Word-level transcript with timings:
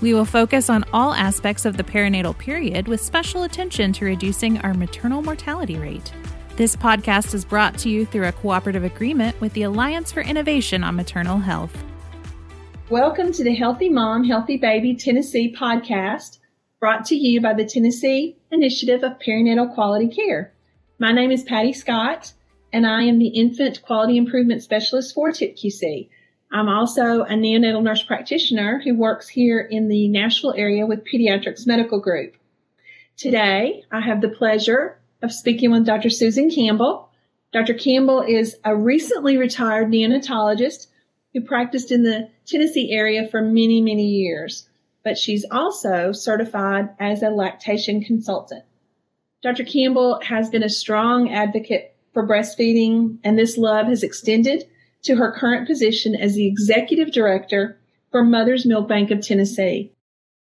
We 0.00 0.14
will 0.14 0.24
focus 0.24 0.70
on 0.70 0.84
all 0.92 1.12
aspects 1.12 1.64
of 1.64 1.76
the 1.76 1.82
perinatal 1.82 2.38
period 2.38 2.86
with 2.86 3.00
special 3.00 3.42
attention 3.42 3.92
to 3.94 4.04
reducing 4.04 4.58
our 4.60 4.72
maternal 4.72 5.22
mortality 5.22 5.76
rate. 5.76 6.12
This 6.54 6.76
podcast 6.76 7.34
is 7.34 7.44
brought 7.44 7.76
to 7.78 7.90
you 7.90 8.06
through 8.06 8.28
a 8.28 8.32
cooperative 8.32 8.84
agreement 8.84 9.40
with 9.40 9.52
the 9.54 9.64
Alliance 9.64 10.12
for 10.12 10.20
Innovation 10.20 10.84
on 10.84 10.94
Maternal 10.94 11.38
Health. 11.38 11.76
Welcome 12.88 13.32
to 13.32 13.42
the 13.42 13.56
Healthy 13.56 13.88
Mom, 13.88 14.22
Healthy 14.22 14.58
Baby 14.58 14.94
Tennessee 14.94 15.52
podcast, 15.52 16.38
brought 16.78 17.04
to 17.06 17.16
you 17.16 17.40
by 17.40 17.54
the 17.54 17.64
Tennessee 17.64 18.36
Initiative 18.52 19.02
of 19.02 19.18
Perinatal 19.18 19.74
Quality 19.74 20.06
Care. 20.06 20.52
My 21.00 21.10
name 21.10 21.32
is 21.32 21.42
Patty 21.42 21.72
Scott, 21.72 22.34
and 22.72 22.86
I 22.86 23.02
am 23.02 23.18
the 23.18 23.28
Infant 23.28 23.82
Quality 23.82 24.16
Improvement 24.16 24.62
Specialist 24.62 25.12
for 25.12 25.30
TIPQC. 25.30 26.08
I'm 26.50 26.68
also 26.68 27.22
a 27.22 27.34
neonatal 27.34 27.82
nurse 27.82 28.02
practitioner 28.02 28.80
who 28.82 28.94
works 28.94 29.28
here 29.28 29.60
in 29.60 29.88
the 29.88 30.08
Nashville 30.08 30.54
area 30.56 30.86
with 30.86 31.04
Pediatrics 31.04 31.66
Medical 31.66 32.00
Group. 32.00 32.36
Today, 33.18 33.84
I 33.92 34.00
have 34.00 34.22
the 34.22 34.30
pleasure 34.30 34.98
of 35.22 35.32
speaking 35.32 35.70
with 35.70 35.84
Dr. 35.84 36.08
Susan 36.08 36.50
Campbell. 36.50 37.10
Dr. 37.52 37.74
Campbell 37.74 38.22
is 38.22 38.56
a 38.64 38.74
recently 38.74 39.36
retired 39.36 39.88
neonatologist 39.88 40.86
who 41.34 41.42
practiced 41.42 41.92
in 41.92 42.02
the 42.02 42.30
Tennessee 42.46 42.92
area 42.92 43.28
for 43.28 43.42
many, 43.42 43.82
many 43.82 44.06
years, 44.06 44.68
but 45.04 45.18
she's 45.18 45.44
also 45.50 46.12
certified 46.12 46.88
as 46.98 47.22
a 47.22 47.28
lactation 47.28 48.02
consultant. 48.02 48.64
Dr. 49.42 49.64
Campbell 49.64 50.20
has 50.22 50.48
been 50.48 50.62
a 50.62 50.70
strong 50.70 51.30
advocate 51.30 51.94
for 52.14 52.26
breastfeeding, 52.26 53.18
and 53.22 53.38
this 53.38 53.58
love 53.58 53.86
has 53.86 54.02
extended 54.02 54.64
to 55.02 55.16
her 55.16 55.32
current 55.32 55.66
position 55.66 56.14
as 56.14 56.34
the 56.34 56.46
executive 56.46 57.12
director 57.12 57.78
for 58.10 58.24
Mother's 58.24 58.66
Milk 58.66 58.88
Bank 58.88 59.10
of 59.10 59.20
Tennessee. 59.20 59.92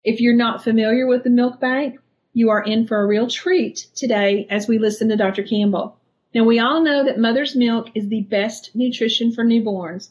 If 0.04 0.20
you're 0.20 0.36
not 0.36 0.64
familiar 0.64 1.08
with 1.08 1.24
the 1.24 1.30
milk 1.30 1.60
bank, 1.60 2.00
you 2.34 2.50
are 2.50 2.64
in 2.64 2.86
for 2.88 3.02
a 3.02 3.06
real 3.06 3.28
treat 3.28 3.88
today 3.96 4.48
as 4.50 4.68
we 4.68 4.78
listen 4.78 5.10
to 5.10 5.16
Dr. 5.16 5.44
Campbell. 5.44 5.98
Now, 6.34 6.44
we 6.44 6.60
all 6.60 6.82
know 6.82 7.04
that 7.04 7.20
mother's 7.20 7.56
milk 7.56 7.90
is 7.94 8.08
the 8.08 8.22
best 8.22 8.72
nutrition 8.74 9.32
for 9.32 9.46
newborns, 9.46 10.10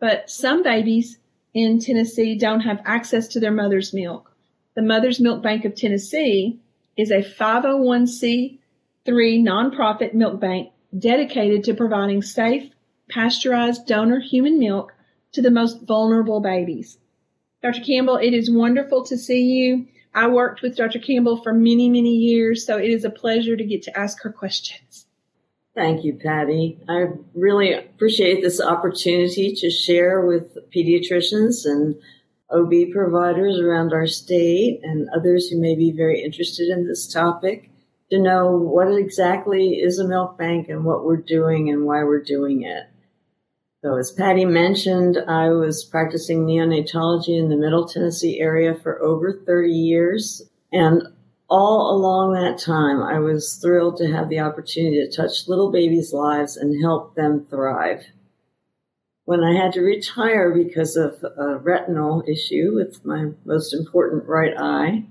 but 0.00 0.28
some 0.28 0.62
babies 0.62 1.18
in 1.54 1.78
Tennessee 1.78 2.36
don't 2.36 2.60
have 2.60 2.82
access 2.84 3.28
to 3.28 3.40
their 3.40 3.52
mother's 3.52 3.94
milk. 3.94 4.30
The 4.74 4.82
Mother's 4.82 5.20
Milk 5.20 5.42
Bank 5.42 5.64
of 5.64 5.74
Tennessee 5.74 6.60
is 6.96 7.10
a 7.10 7.22
501c3 7.22 8.58
nonprofit 9.06 10.14
milk 10.14 10.40
bank 10.40 10.70
dedicated 10.96 11.64
to 11.64 11.74
providing 11.74 12.22
safe, 12.22 12.70
pasteurized 13.10 13.86
donor 13.86 14.20
human 14.20 14.58
milk 14.58 14.94
to 15.32 15.42
the 15.42 15.50
most 15.50 15.82
vulnerable 15.82 16.40
babies. 16.40 16.98
Dr. 17.62 17.82
Campbell, 17.82 18.16
it 18.16 18.32
is 18.32 18.50
wonderful 18.50 19.04
to 19.04 19.18
see 19.18 19.42
you. 19.42 19.86
I 20.14 20.28
worked 20.28 20.62
with 20.62 20.76
Dr. 20.76 20.98
Campbell 20.98 21.42
for 21.42 21.52
many, 21.52 21.88
many 21.88 22.16
years, 22.16 22.66
so 22.66 22.78
it 22.78 22.90
is 22.90 23.04
a 23.04 23.10
pleasure 23.10 23.56
to 23.56 23.64
get 23.64 23.82
to 23.82 23.98
ask 23.98 24.22
her 24.22 24.32
questions. 24.32 25.06
Thank 25.74 26.04
you, 26.04 26.14
Patty. 26.14 26.78
I 26.88 27.06
really 27.34 27.72
appreciate 27.72 28.42
this 28.42 28.60
opportunity 28.60 29.54
to 29.54 29.70
share 29.70 30.20
with 30.20 30.58
pediatricians 30.74 31.64
and 31.64 31.94
OB 32.50 32.92
providers 32.92 33.60
around 33.60 33.92
our 33.92 34.08
state 34.08 34.80
and 34.82 35.08
others 35.14 35.48
who 35.48 35.60
may 35.60 35.76
be 35.76 35.92
very 35.92 36.22
interested 36.22 36.68
in 36.68 36.88
this 36.88 37.06
topic 37.06 37.70
to 38.10 38.20
know 38.20 38.56
what 38.56 38.92
exactly 38.92 39.74
is 39.74 40.00
a 40.00 40.08
milk 40.08 40.36
bank 40.36 40.68
and 40.68 40.84
what 40.84 41.04
we're 41.04 41.16
doing 41.16 41.70
and 41.70 41.84
why 41.84 42.02
we're 42.02 42.22
doing 42.22 42.62
it. 42.62 42.84
So 43.82 43.96
as 43.96 44.12
Patty 44.12 44.44
mentioned, 44.44 45.16
I 45.26 45.48
was 45.48 45.84
practicing 45.84 46.44
neonatology 46.44 47.38
in 47.38 47.48
the 47.48 47.56
Middle 47.56 47.88
Tennessee 47.88 48.38
area 48.38 48.74
for 48.74 49.00
over 49.02 49.32
30 49.46 49.72
years. 49.72 50.42
And 50.70 51.02
all 51.48 51.96
along 51.96 52.34
that 52.34 52.58
time, 52.58 53.02
I 53.02 53.20
was 53.20 53.56
thrilled 53.56 53.96
to 53.96 54.12
have 54.12 54.28
the 54.28 54.40
opportunity 54.40 55.00
to 55.00 55.10
touch 55.10 55.48
little 55.48 55.72
babies' 55.72 56.12
lives 56.12 56.58
and 56.58 56.82
help 56.82 57.14
them 57.14 57.46
thrive. 57.48 58.04
When 59.24 59.42
I 59.42 59.54
had 59.54 59.72
to 59.72 59.80
retire 59.80 60.52
because 60.52 60.96
of 60.96 61.24
a 61.24 61.56
retinal 61.56 62.22
issue 62.28 62.72
with 62.74 63.04
my 63.04 63.30
most 63.46 63.72
important 63.72 64.26
right 64.26 64.54
eye, 64.58 65.06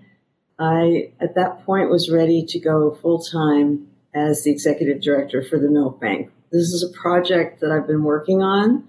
I, 0.60 1.14
at 1.20 1.36
that 1.36 1.66
point, 1.66 1.90
was 1.90 2.12
ready 2.12 2.46
to 2.46 2.60
go 2.60 2.94
full 3.02 3.24
time 3.24 3.88
as 4.14 4.44
the 4.44 4.52
executive 4.52 5.02
director 5.02 5.42
for 5.42 5.58
the 5.58 5.70
milk 5.70 6.00
bank, 6.00 6.32
this 6.52 6.70
is 6.70 6.84
a 6.84 6.98
project 7.00 7.62
that 7.62 7.72
I've 7.72 7.88
been 7.88 8.04
working 8.04 8.42
on 8.42 8.88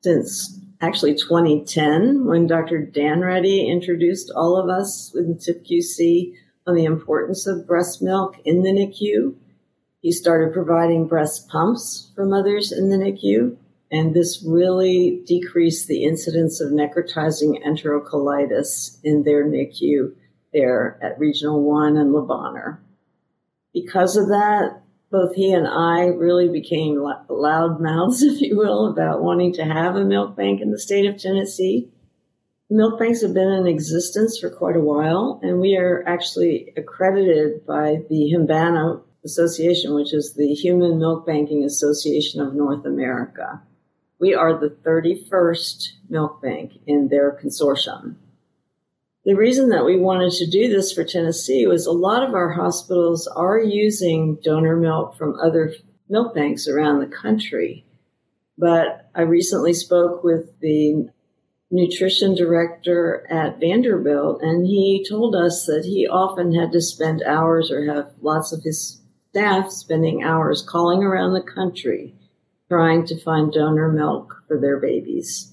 since 0.00 0.60
actually 0.80 1.14
2010 1.14 2.26
when 2.26 2.46
Dr. 2.46 2.86
Dhanireddy 2.86 3.66
introduced 3.66 4.30
all 4.34 4.56
of 4.56 4.68
us 4.68 5.12
with 5.14 5.40
TIPQC 5.40 6.34
on 6.66 6.74
the 6.74 6.84
importance 6.84 7.46
of 7.46 7.66
breast 7.66 8.02
milk 8.02 8.36
in 8.44 8.62
the 8.62 8.70
NICU. 8.70 9.34
He 10.00 10.12
started 10.12 10.52
providing 10.52 11.06
breast 11.06 11.48
pumps 11.48 12.10
for 12.14 12.26
mothers 12.26 12.72
in 12.72 12.90
the 12.90 12.96
NICU, 12.96 13.56
and 13.90 14.14
this 14.14 14.44
really 14.46 15.22
decreased 15.26 15.88
the 15.88 16.04
incidence 16.04 16.60
of 16.60 16.72
necrotizing 16.72 17.62
enterocolitis 17.64 18.98
in 19.02 19.22
their 19.24 19.44
NICU 19.44 20.14
there 20.52 20.98
at 21.02 21.18
Regional 21.18 21.62
1 21.62 21.96
and 21.96 22.12
Le 22.12 22.22
Bonheur. 22.22 22.80
Because 23.72 24.16
of 24.16 24.28
that, 24.28 24.83
both 25.14 25.36
he 25.36 25.52
and 25.52 25.68
I 25.68 26.06
really 26.06 26.48
became 26.48 27.00
loud 27.28 27.80
mouths, 27.80 28.20
if 28.22 28.40
you 28.40 28.58
will, 28.58 28.88
about 28.88 29.22
wanting 29.22 29.52
to 29.52 29.64
have 29.64 29.94
a 29.94 30.04
milk 30.04 30.34
bank 30.36 30.60
in 30.60 30.72
the 30.72 30.78
state 30.78 31.06
of 31.06 31.16
Tennessee. 31.16 31.88
Milk 32.68 32.98
banks 32.98 33.22
have 33.22 33.32
been 33.32 33.52
in 33.52 33.68
existence 33.68 34.40
for 34.40 34.50
quite 34.50 34.74
a 34.74 34.80
while, 34.80 35.38
and 35.40 35.60
we 35.60 35.76
are 35.76 36.02
actually 36.08 36.72
accredited 36.76 37.64
by 37.64 37.98
the 38.10 38.34
HMBANA 38.34 39.02
Association, 39.24 39.94
which 39.94 40.12
is 40.12 40.34
the 40.34 40.52
Human 40.52 40.98
Milk 40.98 41.24
Banking 41.24 41.62
Association 41.62 42.40
of 42.40 42.52
North 42.52 42.84
America. 42.84 43.62
We 44.18 44.34
are 44.34 44.58
the 44.58 44.76
31st 44.84 45.90
milk 46.08 46.42
bank 46.42 46.72
in 46.88 47.06
their 47.06 47.38
consortium. 47.40 48.16
The 49.24 49.34
reason 49.34 49.70
that 49.70 49.86
we 49.86 49.98
wanted 49.98 50.32
to 50.32 50.50
do 50.50 50.68
this 50.68 50.92
for 50.92 51.02
Tennessee 51.02 51.66
was 51.66 51.86
a 51.86 51.92
lot 51.92 52.22
of 52.22 52.34
our 52.34 52.50
hospitals 52.50 53.26
are 53.26 53.58
using 53.58 54.38
donor 54.42 54.76
milk 54.76 55.16
from 55.16 55.40
other 55.40 55.74
milk 56.10 56.34
banks 56.34 56.68
around 56.68 57.00
the 57.00 57.06
country. 57.06 57.86
But 58.58 59.08
I 59.14 59.22
recently 59.22 59.72
spoke 59.72 60.22
with 60.22 60.60
the 60.60 61.08
nutrition 61.70 62.34
director 62.34 63.26
at 63.30 63.58
Vanderbilt, 63.58 64.42
and 64.42 64.66
he 64.66 65.06
told 65.08 65.34
us 65.34 65.64
that 65.66 65.86
he 65.86 66.06
often 66.06 66.54
had 66.54 66.70
to 66.72 66.82
spend 66.82 67.22
hours 67.22 67.70
or 67.70 67.86
have 67.86 68.12
lots 68.20 68.52
of 68.52 68.62
his 68.62 69.00
staff 69.30 69.70
spending 69.70 70.22
hours 70.22 70.60
calling 70.60 71.02
around 71.02 71.32
the 71.32 71.42
country 71.42 72.14
trying 72.68 73.06
to 73.06 73.20
find 73.22 73.52
donor 73.52 73.90
milk 73.90 74.42
for 74.46 74.60
their 74.60 74.78
babies. 74.78 75.52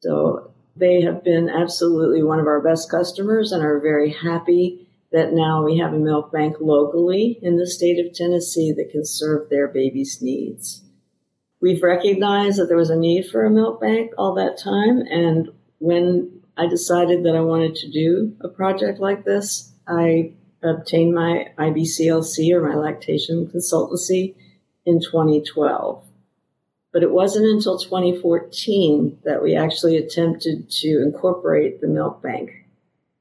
So 0.00 0.53
they 0.76 1.02
have 1.02 1.22
been 1.22 1.48
absolutely 1.48 2.22
one 2.22 2.40
of 2.40 2.46
our 2.46 2.60
best 2.60 2.90
customers 2.90 3.52
and 3.52 3.62
are 3.62 3.80
very 3.80 4.10
happy 4.10 4.88
that 5.12 5.32
now 5.32 5.62
we 5.62 5.78
have 5.78 5.92
a 5.92 5.98
milk 5.98 6.32
bank 6.32 6.56
locally 6.60 7.38
in 7.40 7.56
the 7.56 7.66
state 7.66 8.04
of 8.04 8.12
Tennessee 8.12 8.72
that 8.72 8.90
can 8.90 9.04
serve 9.04 9.48
their 9.48 9.68
babies' 9.68 10.18
needs. 10.20 10.82
We've 11.60 11.82
recognized 11.82 12.58
that 12.58 12.66
there 12.66 12.76
was 12.76 12.90
a 12.90 12.96
need 12.96 13.28
for 13.28 13.44
a 13.44 13.50
milk 13.50 13.80
bank 13.80 14.10
all 14.18 14.34
that 14.34 14.58
time. 14.58 14.98
And 15.08 15.50
when 15.78 16.42
I 16.56 16.66
decided 16.66 17.24
that 17.24 17.36
I 17.36 17.40
wanted 17.40 17.76
to 17.76 17.90
do 17.90 18.36
a 18.40 18.48
project 18.48 18.98
like 18.98 19.24
this, 19.24 19.72
I 19.86 20.32
obtained 20.62 21.14
my 21.14 21.48
IBCLC 21.58 22.52
or 22.52 22.68
my 22.68 22.74
lactation 22.74 23.46
consultancy 23.46 24.34
in 24.84 25.00
2012. 25.00 26.04
But 26.94 27.02
it 27.02 27.10
wasn't 27.10 27.46
until 27.46 27.76
2014 27.76 29.18
that 29.24 29.42
we 29.42 29.56
actually 29.56 29.96
attempted 29.96 30.70
to 30.70 31.02
incorporate 31.02 31.80
the 31.80 31.88
milk 31.88 32.22
bank 32.22 32.52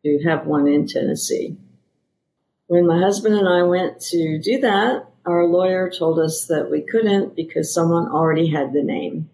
to 0.05 0.19
have 0.25 0.45
one 0.45 0.67
in 0.67 0.87
Tennessee. 0.87 1.57
When 2.67 2.85
my 2.85 2.99
husband 2.99 3.33
and 3.33 3.49
I 3.49 3.63
went 3.63 3.99
to 4.11 4.39
do 4.39 4.59
that, 4.59 5.07
our 5.25 5.47
lawyer 5.47 5.89
told 5.89 6.19
us 6.19 6.45
that 6.49 6.69
we 6.69 6.81
couldn't 6.81 7.35
because 7.35 7.73
someone 7.73 8.11
already 8.11 8.47
had 8.47 8.73
the 8.73 8.83
name. 8.83 9.31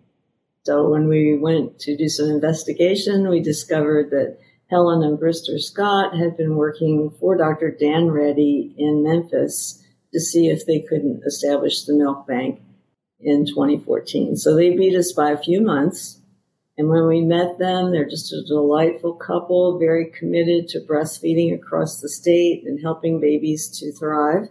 So 0.64 0.88
when 0.88 1.10
we 1.10 1.38
went 1.38 1.78
to 1.80 1.98
do 1.98 2.08
some 2.08 2.30
investigation, 2.30 3.28
we 3.28 3.42
discovered 3.42 4.10
that 4.12 4.38
Helen 4.70 5.04
and 5.04 5.20
Brister 5.20 5.60
Scott 5.60 6.16
had 6.18 6.38
been 6.38 6.56
working 6.56 7.10
for 7.20 7.36
Dr. 7.36 7.76
Dhanireddy 7.82 8.74
in 8.78 9.04
Memphis 9.04 9.84
to 10.14 10.20
see 10.22 10.48
if 10.48 10.66
they 10.66 10.80
couldn't 10.80 11.24
establish 11.26 11.84
the 11.84 11.94
milk 11.94 12.26
bank 12.26 12.62
in 13.19 13.45
2014. 13.45 14.38
So 14.38 14.56
they 14.56 14.75
beat 14.75 14.95
us 14.95 15.12
by 15.12 15.31
a 15.31 15.38
few 15.38 15.62
months. 15.62 16.21
And 16.77 16.88
when 16.88 17.07
we 17.07 17.21
met 17.21 17.60
them, 17.60 17.92
they're 17.92 18.07
just 18.07 18.31
a 18.31 18.45
delightful 18.45 19.13
couple, 19.13 19.77
very 19.77 20.06
committed 20.06 20.69
to 20.69 20.80
breastfeeding 20.80 21.54
across 21.54 22.00
the 22.00 22.07
state 22.07 22.63
and 22.66 22.80
helping 22.81 23.19
babies 23.19 23.68
to 23.80 23.92
thrive. 23.92 24.48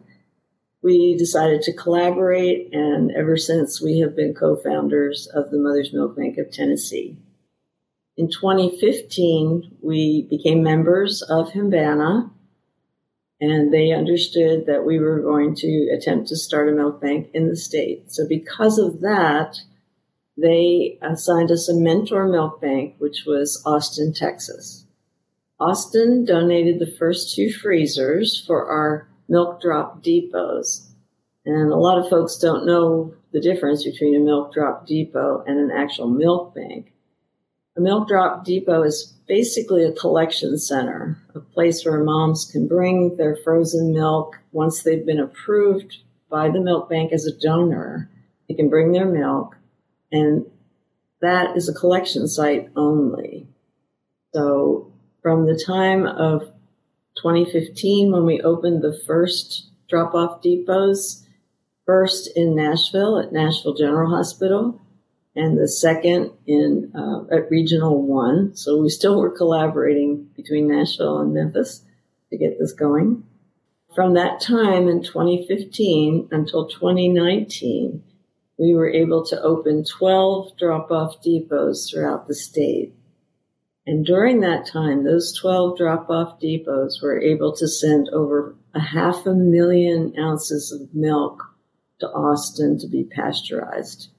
We 0.82 1.16
decided 1.16 1.62
to 1.62 1.72
collaborate, 1.72 2.72
and 2.72 3.10
ever 3.12 3.36
since 3.36 3.80
we 3.80 3.98
have 4.00 4.14
been 4.14 4.34
co 4.34 4.56
founders 4.56 5.26
of 5.34 5.50
the 5.50 5.58
Mother's 5.58 5.92
Milk 5.92 6.16
Bank 6.16 6.38
of 6.38 6.52
Tennessee. 6.52 7.16
In 8.16 8.28
2015, 8.28 9.78
we 9.80 10.26
became 10.28 10.62
members 10.62 11.22
of 11.22 11.50
HMBANA, 11.50 12.30
and 13.40 13.72
they 13.72 13.92
understood 13.92 14.66
that 14.66 14.84
we 14.84 14.98
were 14.98 15.20
going 15.20 15.54
to 15.56 15.96
attempt 15.96 16.28
to 16.28 16.36
start 16.36 16.68
a 16.68 16.72
milk 16.72 17.00
bank 17.00 17.30
in 17.34 17.48
the 17.48 17.56
state. 17.56 18.10
So 18.12 18.26
because 18.28 18.78
of 18.78 19.00
that, 19.00 19.56
they 20.36 20.98
assigned 21.02 21.50
us 21.50 21.68
a 21.68 21.74
mentor 21.74 22.28
milk 22.28 22.60
bank, 22.60 22.96
which 22.98 23.24
was 23.26 23.62
Austin, 23.64 24.12
Texas. 24.12 24.86
Austin 25.60 26.24
donated 26.24 26.78
the 26.78 26.96
first 26.98 27.34
two 27.34 27.52
freezers 27.52 28.42
for 28.46 28.66
our 28.66 29.08
milk 29.28 29.60
drop 29.60 30.02
depots. 30.02 30.90
And 31.44 31.72
a 31.72 31.76
lot 31.76 31.98
of 31.98 32.08
folks 32.08 32.38
don't 32.38 32.66
know 32.66 33.14
the 33.32 33.40
difference 33.40 33.84
between 33.84 34.14
a 34.14 34.24
milk 34.24 34.52
drop 34.52 34.86
depot 34.86 35.42
and 35.46 35.58
an 35.58 35.70
actual 35.76 36.08
milk 36.08 36.54
bank. 36.54 36.92
A 37.78 37.80
milk 37.80 38.08
drop 38.08 38.44
depot 38.44 38.82
is 38.82 39.14
basically 39.28 39.84
a 39.84 39.92
collection 39.92 40.58
center, 40.58 41.16
a 41.36 41.38
place 41.38 41.84
where 41.84 42.02
moms 42.02 42.44
can 42.44 42.66
bring 42.66 43.16
their 43.16 43.36
frozen 43.36 43.92
milk 43.92 44.36
once 44.50 44.82
they've 44.82 45.06
been 45.06 45.20
approved 45.20 45.98
by 46.28 46.50
the 46.50 46.60
milk 46.60 46.90
bank 46.90 47.12
as 47.12 47.24
a 47.24 47.38
donor. 47.38 48.10
They 48.48 48.56
can 48.56 48.68
bring 48.68 48.90
their 48.90 49.06
milk, 49.06 49.56
and 50.10 50.44
that 51.20 51.56
is 51.56 51.68
a 51.68 51.72
collection 51.72 52.26
site 52.26 52.68
only. 52.74 53.46
So 54.34 54.92
from 55.22 55.46
the 55.46 55.62
time 55.64 56.04
of 56.04 56.52
2015, 57.22 58.10
when 58.10 58.26
we 58.26 58.40
opened 58.40 58.82
the 58.82 59.00
first 59.06 59.70
drop 59.88 60.16
off 60.16 60.42
depots, 60.42 61.24
first 61.86 62.28
in 62.34 62.56
Nashville 62.56 63.20
at 63.20 63.32
Nashville 63.32 63.74
General 63.74 64.10
Hospital, 64.10 64.80
and 65.38 65.56
the 65.56 65.68
second 65.68 66.32
in 66.46 66.92
uh, 66.94 67.34
at 67.34 67.48
Regional 67.48 68.02
One. 68.02 68.56
So 68.56 68.82
we 68.82 68.88
still 68.88 69.20
were 69.20 69.30
collaborating 69.30 70.28
between 70.36 70.66
Nashville 70.68 71.20
and 71.20 71.32
Memphis 71.32 71.84
to 72.30 72.36
get 72.36 72.58
this 72.58 72.72
going. 72.72 73.22
From 73.94 74.14
that 74.14 74.40
time 74.40 74.88
in 74.88 75.02
2015 75.02 76.28
until 76.32 76.68
2019, 76.68 78.02
we 78.58 78.74
were 78.74 78.90
able 78.90 79.24
to 79.26 79.40
open 79.40 79.84
12 79.84 80.58
drop-off 80.58 81.22
depots 81.22 81.88
throughout 81.88 82.26
the 82.26 82.34
state. 82.34 82.92
And 83.86 84.04
during 84.04 84.40
that 84.40 84.66
time, 84.66 85.04
those 85.04 85.38
12 85.40 85.78
drop-off 85.78 86.40
depots 86.40 87.00
were 87.00 87.20
able 87.20 87.54
to 87.56 87.68
send 87.68 88.08
over 88.10 88.56
a 88.74 88.80
half 88.80 89.24
a 89.24 89.34
million 89.34 90.14
ounces 90.18 90.72
of 90.72 90.92
milk 90.92 91.42
to 92.00 92.08
Austin 92.08 92.78
to 92.80 92.88
be 92.88 93.04
pasteurized. 93.04 94.10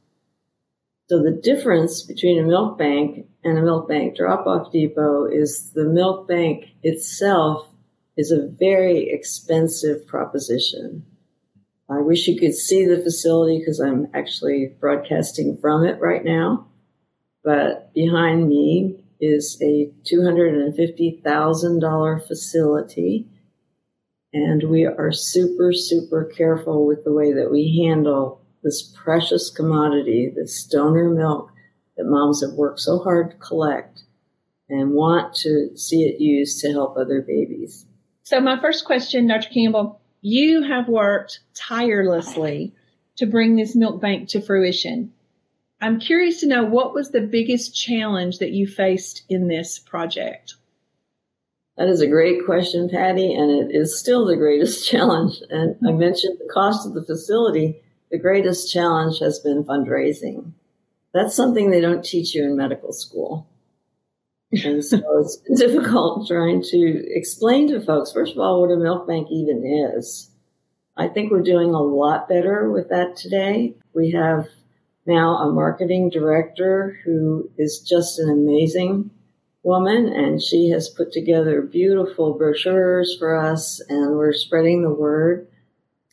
So 1.10 1.22
the 1.24 1.32
difference 1.32 2.04
between 2.04 2.40
a 2.40 2.48
milk 2.48 2.78
bank 2.78 3.26
and 3.44 3.58
a 3.58 3.64
milk 3.64 3.90
bank 3.90 4.16
drop 4.16 4.46
off 4.46 4.72
depot 4.72 5.26
is 5.26 5.72
the 5.72 5.86
milk 5.86 6.28
bank 6.28 6.66
itself 6.84 7.68
is 8.16 8.32
a 8.32 8.48
very 8.48 9.10
expensive 9.10 10.06
proposition. 10.06 11.04
I 11.90 12.02
wish 12.02 12.28
you 12.28 12.40
could 12.40 12.54
see 12.54 12.86
the 12.86 13.02
facility 13.02 13.58
because 13.58 13.80
I'm 13.80 14.06
actually 14.14 14.76
broadcasting 14.80 15.58
from 15.58 15.84
it 15.84 16.00
right 16.00 16.24
now. 16.24 16.68
But 17.44 17.92
behind 17.96 18.48
me 18.48 19.04
is 19.20 19.60
a 19.64 19.92
$250,000 20.04 22.28
facility. 22.28 23.28
And 24.32 24.70
we 24.70 24.86
are 24.86 25.12
super, 25.12 25.74
super 25.74 26.26
careful 26.26 26.86
with 26.86 27.04
the 27.04 27.14
way 27.14 27.34
that 27.34 27.50
we 27.50 27.84
handle 27.84 28.40
this 28.64 28.94
precious 28.96 29.50
commodity, 29.50 30.32
this 30.36 30.64
donor 30.66 31.10
milk 31.10 31.52
that 31.98 32.06
moms 32.06 32.42
have 32.42 32.54
worked 32.54 32.80
so 32.80 33.00
hard 33.00 33.32
to 33.32 33.38
collect 33.38 34.04
and 34.70 34.92
want 34.92 35.34
to 35.34 35.76
see 35.76 36.04
it 36.04 36.22
used 36.22 36.62
to 36.62 36.72
help 36.72 36.96
other 36.96 37.22
babies. 37.22 37.86
So, 38.24 38.40
my 38.40 38.60
first 38.60 38.86
question, 38.86 39.28
Dr. 39.28 39.50
Campbell, 39.50 40.00
you 40.22 40.64
have 40.64 40.88
worked 40.88 41.40
tirelessly 41.56 42.74
to 43.18 43.26
bring 43.26 43.56
this 43.56 43.76
milk 43.76 44.02
bank 44.02 44.30
to 44.30 44.42
fruition. 44.42 45.14
I'm 45.82 46.00
curious 46.00 46.42
to 46.42 46.48
know 46.48 46.66
what 46.66 46.94
was 46.94 47.12
the 47.12 47.22
biggest 47.22 47.76
challenge 47.76 48.40
that 48.40 48.52
you 48.52 48.68
faced 48.68 49.24
in 49.30 49.48
this 49.48 49.80
project? 49.80 50.56
That 51.78 51.88
is 51.88 52.02
a 52.02 52.08
great 52.08 52.46
question, 52.46 52.90
Patty, 52.90 53.34
and 53.34 53.50
it 53.50 53.74
is 53.74 53.98
still 53.98 54.26
the 54.26 54.36
greatest 54.36 54.88
challenge. 54.90 55.42
And 55.50 55.76
I 55.88 55.92
mentioned 55.92 56.38
the 56.38 56.54
cost 56.54 56.86
of 56.86 56.94
the 56.94 57.04
facility 57.04 57.82
the 58.12 58.20
greatest 58.20 58.72
challenge 58.72 59.20
has 59.20 59.40
been 59.40 59.64
fundraising. 59.64 60.54
That's 61.14 61.36
something 61.36 61.70
they 61.70 61.82
don't 61.82 62.04
teach 62.04 62.36
you 62.36 62.44
in 62.44 62.56
medical 62.56 62.94
school. 62.94 63.48
And 64.52 64.84
so 64.84 64.98
it's 65.20 65.38
difficult 65.56 66.28
trying 66.28 66.62
to 66.64 67.04
explain 67.16 67.68
to 67.70 67.82
folks, 67.82 68.12
first 68.12 68.34
of 68.34 68.40
all, 68.40 68.62
what 68.62 68.72
a 68.74 68.78
milk 68.78 69.08
bank 69.08 69.28
even 69.32 69.66
is. 69.96 70.30
I 70.98 71.08
think 71.08 71.32
we're 71.32 71.42
doing 71.42 71.74
a 71.74 71.82
lot 71.82 72.28
better 72.28 72.70
with 72.70 72.90
that 72.90 73.16
today. 73.16 73.76
We 73.94 74.12
have 74.12 74.48
now 75.06 75.38
a 75.38 75.52
marketing 75.52 76.10
director 76.10 77.00
who 77.06 77.50
is 77.58 77.80
just 77.80 78.20
an 78.20 78.30
amazing 78.30 79.12
woman 79.64 80.08
and 80.08 80.42
she 80.42 80.70
has 80.70 80.90
put 80.90 81.12
together 81.12 81.62
beautiful 81.62 82.34
brochures 82.34 83.16
for 83.18 83.36
us 83.36 83.82
and 83.90 84.16
we're 84.16 84.34
spreading 84.34 84.82
the 84.82 84.94
word. 84.94 85.48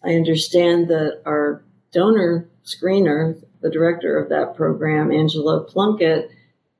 I 0.04 0.14
understand 0.14 0.88
that 0.88 1.22
our 1.26 1.64
donor 1.96 2.48
screener, 2.64 3.42
the 3.62 3.70
director 3.70 4.18
of 4.18 4.28
that 4.28 4.54
program, 4.54 5.10
Angela 5.10 5.64
Plunkett, 5.64 6.30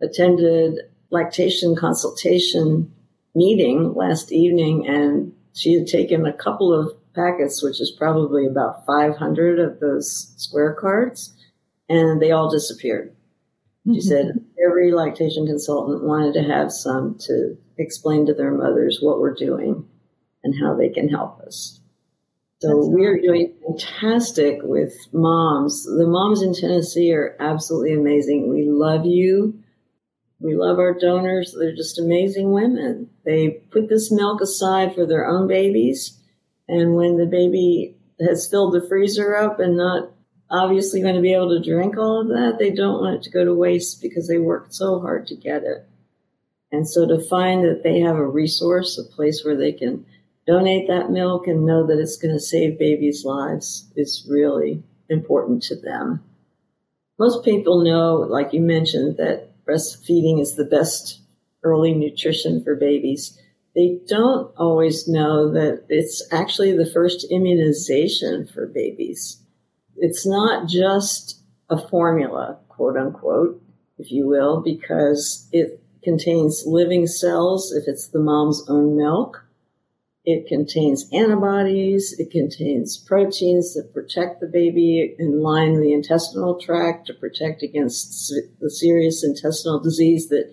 attended 0.03 0.81
lactation 1.11 1.75
consultation 1.75 2.93
meeting 3.35 3.95
last 3.95 4.31
evening 4.31 4.87
and 4.87 5.33
she 5.55 5.73
had 5.73 5.87
taken 5.87 6.27
a 6.27 6.35
couple 6.35 6.71
of 6.71 6.93
packets, 7.15 7.63
which 7.63 7.81
is 7.81 7.91
probably 7.91 8.47
about 8.47 8.85
500 8.85 9.59
of 9.59 9.81
those 9.81 10.35
square 10.37 10.75
cards, 10.75 11.35
and 11.89 12.21
they 12.21 12.31
all 12.31 12.51
disappeared. 12.51 13.17
She 13.87 13.93
mm-hmm. 13.93 14.01
said 14.01 14.45
every 14.63 14.93
lactation 14.93 15.47
consultant 15.47 16.03
wanted 16.05 16.35
to 16.35 16.43
have 16.43 16.73
some 16.73 17.17
to 17.21 17.57
explain 17.79 18.27
to 18.27 18.35
their 18.35 18.51
mothers 18.51 18.99
what 19.01 19.19
we're 19.19 19.35
doing 19.35 19.89
and 20.45 20.55
how 20.61 20.77
they 20.77 20.91
can 20.91 21.09
help 21.09 21.41
us. 21.41 21.81
So 22.61 22.87
we 22.87 23.05
are 23.05 23.21
doing 23.21 23.55
fantastic 23.63 24.61
with 24.63 24.95
moms. 25.13 25.85
The 25.85 26.07
moms 26.07 26.41
in 26.41 26.55
Tennessee 26.55 27.13
are 27.13 27.37
absolutely 27.39 27.93
amazing. 27.93 28.49
We 28.49 28.65
love 28.67 29.05
you. 29.05 29.63
We 30.41 30.57
love 30.57 30.79
our 30.79 30.95
donors. 30.95 31.55
They're 31.59 31.75
just 31.75 31.99
amazing 31.99 32.53
women. 32.53 33.11
They 33.27 33.51
put 33.71 33.89
this 33.89 34.11
milk 34.11 34.41
aside 34.41 34.95
for 34.95 35.05
their 35.05 35.27
own 35.27 35.49
babies. 35.49 36.19
And 36.67 36.95
when 36.95 37.19
the 37.19 37.27
baby 37.27 37.97
has 38.21 38.49
filled 38.49 38.73
the 38.73 38.87
freezer 38.89 39.37
up 39.37 39.61
and 39.61 39.77
not 39.77 40.13
obviously 40.51 41.03
going 41.03 41.15
to 41.15 41.21
be 41.21 41.35
able 41.35 41.51
to 41.51 41.63
drink 41.63 41.99
all 41.99 42.23
of 42.23 42.29
that, 42.29 42.57
they 42.59 42.71
don't 42.71 43.03
want 43.03 43.17
it 43.17 43.23
to 43.25 43.31
go 43.31 43.45
to 43.45 43.55
waste 43.55 44.01
because 44.01 44.29
they 44.29 44.39
worked 44.39 44.75
so 44.75 45.01
hard 45.01 45.27
to 45.27 45.37
get 45.37 45.63
it. 45.63 45.87
And 46.73 46.89
so 46.89 47.07
to 47.07 47.23
find 47.29 47.65
that 47.65 47.83
they 47.83 48.01
have 48.01 48.17
a 48.17 48.27
resource, 48.27 48.99
a 48.99 49.15
place 49.15 49.45
where 49.45 49.57
they 49.57 49.73
can 49.73 50.07
donate 50.47 50.87
that 50.89 51.11
milk 51.11 51.47
and 51.47 51.67
know 51.67 51.87
that 51.87 51.99
it's 51.99 52.17
going 52.17 52.35
to 52.35 52.41
save 52.41 52.79
babies' 52.79 53.25
lives 53.25 53.91
is 53.97 54.27
really 54.31 54.83
important 55.09 55.63
to 55.65 55.77
them. 55.77 56.23
Most 57.19 57.45
people 57.45 57.83
know, 57.83 58.17
like 58.17 58.53
you 58.53 58.61
mentioned, 58.61 59.17
that 59.17 59.53
breastfeeding 59.65 60.41
is 60.41 60.55
the 60.55 60.65
best 60.65 61.21
early 61.63 61.95
nutrition 61.95 62.63
for 62.63 62.77
babies. 62.77 63.39
They 63.75 63.99
don't 64.07 64.53
always 64.57 65.09
know 65.09 65.53
that 65.53 65.85
it's 65.89 66.27
actually 66.33 66.77
the 66.77 66.91
first 66.91 67.27
immunization 67.31 68.47
for 68.47 68.67
babies. 68.67 69.43
It's 69.97 70.27
not 70.27 70.69
just 70.69 71.43
a 71.69 71.77
formula, 71.89 72.59
quote 72.69 72.97
unquote, 72.97 73.61
if 73.99 74.13
you 74.13 74.27
will, 74.27 74.61
because 74.61 75.49
it 75.53 75.83
contains 76.05 76.65
living 76.67 77.07
cells 77.07 77.73
if 77.73 77.89
it's 77.89 78.09
the 78.09 78.21
mom's 78.21 78.65
own 78.69 78.97
milk 78.97 79.46
it 80.27 80.49
contains 80.49 81.09
antibodies. 81.13 82.17
It 82.19 82.33
contains 82.33 82.99
proteins 82.99 83.75
that 83.75 83.95
protect 83.95 84.41
the 84.41 84.49
baby 84.49 85.15
and 85.21 85.41
line 85.41 85.81
the 85.81 85.93
intestinal 85.93 86.59
tract 86.59 87.07
to 87.07 87.15
protect 87.15 87.63
against 87.63 88.35
the 88.61 88.69
serious 88.69 89.23
intestinal 89.23 89.79
disease 89.79 90.29
that 90.31 90.53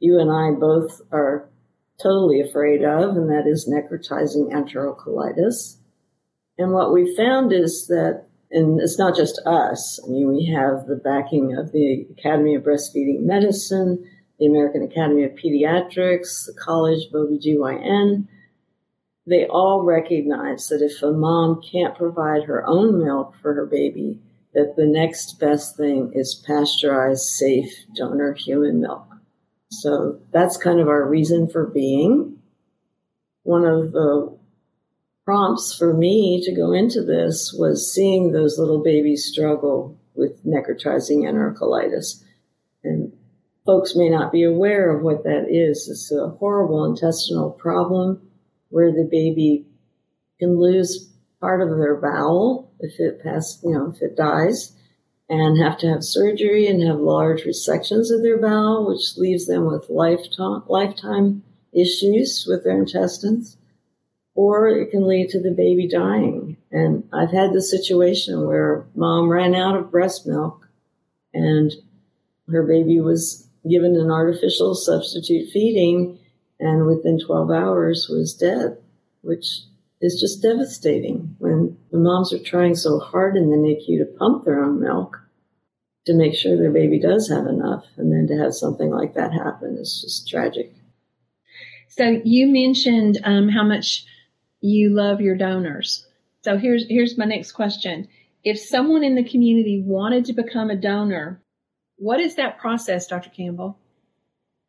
you 0.00 0.18
and 0.18 0.28
I 0.28 0.50
both 0.58 1.00
are 1.12 1.48
totally 2.02 2.40
afraid 2.40 2.82
of, 2.82 3.16
and 3.16 3.30
that 3.30 3.46
is 3.46 3.70
necrotizing 3.70 4.50
enterocolitis. 4.50 5.76
And 6.58 6.72
what 6.72 6.92
we 6.92 7.14
found 7.14 7.52
is 7.52 7.86
that, 7.86 8.26
and 8.50 8.80
it's 8.80 8.98
not 8.98 9.16
just 9.16 9.40
us, 9.46 10.00
I 10.04 10.10
mean, 10.10 10.28
we 10.28 10.46
have 10.46 10.86
the 10.86 10.96
backing 10.96 11.56
of 11.56 11.70
the 11.70 12.08
Academy 12.10 12.56
of 12.56 12.64
Breastfeeding 12.64 13.20
Medicine, 13.20 14.04
the 14.40 14.46
American 14.46 14.82
Academy 14.82 15.22
of 15.22 15.32
Pediatrics, 15.32 16.46
the 16.46 16.54
College 16.60 17.06
of 17.06 17.12
OBGYN. 17.12 18.26
They 19.26 19.46
all 19.46 19.84
recognize 19.84 20.66
that 20.68 20.82
if 20.82 21.02
a 21.02 21.12
mom 21.12 21.60
can't 21.62 21.96
provide 21.96 22.44
her 22.44 22.66
own 22.66 23.04
milk 23.04 23.36
for 23.36 23.54
her 23.54 23.66
baby, 23.66 24.20
that 24.52 24.74
the 24.76 24.86
next 24.86 25.38
best 25.38 25.76
thing 25.76 26.12
is 26.14 26.42
pasteurized, 26.46 27.22
safe 27.22 27.72
donor 27.94 28.34
human 28.34 28.80
milk. 28.80 29.06
So 29.70 30.20
that's 30.32 30.56
kind 30.56 30.80
of 30.80 30.88
our 30.88 31.08
reason 31.08 31.48
for 31.48 31.66
being. 31.66 32.38
One 33.44 33.64
of 33.64 33.92
the 33.92 34.36
prompts 35.24 35.74
for 35.74 35.94
me 35.94 36.42
to 36.44 36.54
go 36.54 36.72
into 36.72 37.02
this 37.02 37.54
was 37.56 37.92
seeing 37.92 38.32
those 38.32 38.58
little 38.58 38.82
babies 38.82 39.24
struggle 39.24 39.98
with 40.14 40.44
necrotizing 40.44 41.22
enterocolitis. 41.22 42.22
And 42.84 43.12
folks 43.64 43.94
may 43.94 44.08
not 44.08 44.32
be 44.32 44.42
aware 44.42 44.94
of 44.94 45.02
what 45.02 45.22
that 45.22 45.46
is. 45.48 45.88
It's 45.88 46.12
a 46.12 46.28
horrible 46.28 46.84
intestinal 46.84 47.50
problem 47.50 48.20
where 48.72 48.90
the 48.90 49.08
baby 49.08 49.66
can 50.40 50.58
lose 50.58 51.12
part 51.40 51.60
of 51.60 51.68
their 51.76 51.96
bowel 51.96 52.72
if 52.80 52.98
it 52.98 53.22
pass, 53.22 53.60
you 53.62 53.72
know, 53.72 53.92
if 53.94 54.02
it 54.02 54.16
dies 54.16 54.74
and 55.28 55.62
have 55.62 55.78
to 55.78 55.88
have 55.88 56.02
surgery 56.02 56.66
and 56.66 56.82
have 56.82 56.98
large 56.98 57.42
resections 57.42 58.10
of 58.12 58.22
their 58.22 58.38
bowel, 58.38 58.88
which 58.88 59.16
leaves 59.16 59.46
them 59.46 59.66
with 59.66 59.88
lifetime, 59.88 60.62
lifetime 60.68 61.42
issues 61.72 62.46
with 62.48 62.64
their 62.64 62.78
intestines. 62.78 63.56
Or 64.34 64.68
it 64.68 64.90
can 64.90 65.06
lead 65.06 65.28
to 65.30 65.40
the 65.40 65.50
baby 65.50 65.86
dying. 65.86 66.56
And 66.70 67.04
I've 67.12 67.30
had 67.30 67.52
the 67.52 67.60
situation 67.60 68.46
where 68.46 68.86
mom 68.94 69.28
ran 69.28 69.54
out 69.54 69.76
of 69.76 69.90
breast 69.90 70.26
milk 70.26 70.68
and 71.34 71.70
her 72.50 72.62
baby 72.62 73.00
was 73.00 73.46
given 73.68 73.94
an 73.96 74.10
artificial 74.10 74.74
substitute 74.74 75.50
feeding 75.50 76.18
and 76.62 76.86
within 76.86 77.18
12 77.18 77.50
hours 77.50 78.08
was 78.08 78.34
dead, 78.34 78.78
which 79.22 79.62
is 80.00 80.20
just 80.20 80.42
devastating 80.42 81.34
when 81.38 81.76
the 81.90 81.98
moms 81.98 82.32
are 82.32 82.38
trying 82.38 82.76
so 82.76 83.00
hard 83.00 83.36
in 83.36 83.50
the 83.50 83.56
NICU 83.56 83.98
to 83.98 84.18
pump 84.18 84.44
their 84.44 84.62
own 84.62 84.80
milk 84.80 85.18
to 86.06 86.14
make 86.14 86.34
sure 86.34 86.56
their 86.56 86.70
baby 86.70 87.00
does 87.00 87.28
have 87.28 87.46
enough. 87.46 87.84
And 87.96 88.12
then 88.12 88.28
to 88.28 88.42
have 88.42 88.54
something 88.54 88.90
like 88.90 89.14
that 89.14 89.32
happen 89.32 89.76
is 89.76 90.02
just 90.02 90.28
tragic. 90.28 90.72
So 91.88 92.20
you 92.24 92.48
mentioned 92.48 93.18
um, 93.24 93.48
how 93.48 93.64
much 93.64 94.04
you 94.60 94.90
love 94.90 95.20
your 95.20 95.36
donors. 95.36 96.06
So 96.44 96.56
here's 96.58 96.86
here's 96.88 97.18
my 97.18 97.24
next 97.24 97.52
question. 97.52 98.08
If 98.44 98.58
someone 98.58 99.04
in 99.04 99.14
the 99.14 99.28
community 99.28 99.82
wanted 99.84 100.24
to 100.26 100.32
become 100.32 100.70
a 100.70 100.76
donor, 100.76 101.40
what 101.96 102.18
is 102.18 102.36
that 102.36 102.58
process, 102.58 103.06
Dr. 103.06 103.30
Campbell? 103.30 103.78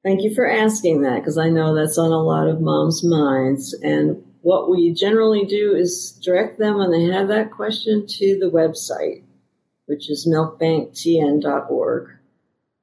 Thank 0.04 0.24
you 0.24 0.36
for 0.36 0.46
asking 0.50 1.02
that 1.04 1.20
because 1.20 1.38
I 1.38 1.48
know 1.48 1.74
that's 1.74 1.98
on 1.98 2.12
a 2.12 2.22
lot 2.22 2.50
of 2.50 2.60
moms' 2.60 3.06
minds. 3.06 3.74
And 3.82 4.22
what 4.42 4.70
we 4.70 4.94
generally 4.94 5.46
do 5.46 5.74
is 5.74 6.20
direct 6.22 6.60
them 6.60 6.78
when 6.78 6.92
they 6.92 7.06
have 7.06 7.30
that 7.30 7.52
question 7.52 8.06
to 8.06 8.38
the 8.38 8.52
website, 8.52 9.24
which 9.86 10.10
is 10.10 10.28
milkbanktn.org. 10.28 12.10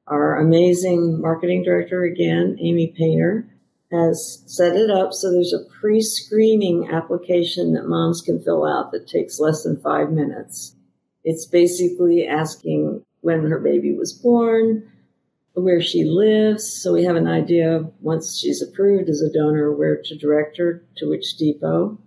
Our 0.07 0.41
amazing 0.41 1.21
marketing 1.21 1.63
director, 1.63 2.05
again, 2.05 2.57
Amy 2.59 2.95
Painter, 2.97 3.47
has 3.93 4.43
set 4.47 4.75
it 4.75 4.91
up 4.91 5.13
so 5.13 5.31
there's 5.31 5.53
a 5.53 5.69
pre 5.81 6.01
screening 6.01 6.89
application 6.91 7.75
that 7.75 7.87
moms 7.87 8.23
can 8.23 8.43
fill 8.43 8.65
out 8.65 8.93
that 8.93 9.07
takes 9.07 9.39
less 9.39 9.63
than 9.63 9.81
five 9.83 10.11
minutes. 10.11 10.75
It's 11.23 11.45
basically 11.45 12.27
asking 12.27 13.05
when 13.21 13.45
her 13.45 13.59
baby 13.59 13.93
was 13.95 14.13
born, 14.13 14.91
where 15.55 15.81
she 15.81 16.05
lives, 16.05 16.71
so 16.71 16.93
we 16.93 17.05
have 17.05 17.17
an 17.17 17.27
idea 17.27 17.85
once 18.01 18.39
she's 18.39 18.63
approved 18.63 19.09
as 19.09 19.21
a 19.21 19.33
donor 19.33 19.73
where 19.73 20.01
to 20.05 20.17
direct 20.17 20.57
her 20.59 20.85
to 20.97 21.09
which 21.09 21.37
depot. 21.37 21.99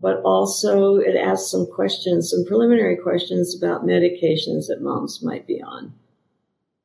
But 0.00 0.22
also, 0.22 0.96
it 0.96 1.16
asks 1.16 1.50
some 1.50 1.66
questions, 1.66 2.30
some 2.30 2.44
preliminary 2.46 2.96
questions 2.96 3.54
about 3.54 3.84
medications 3.84 4.68
that 4.68 4.80
moms 4.80 5.22
might 5.22 5.46
be 5.46 5.60
on. 5.62 5.92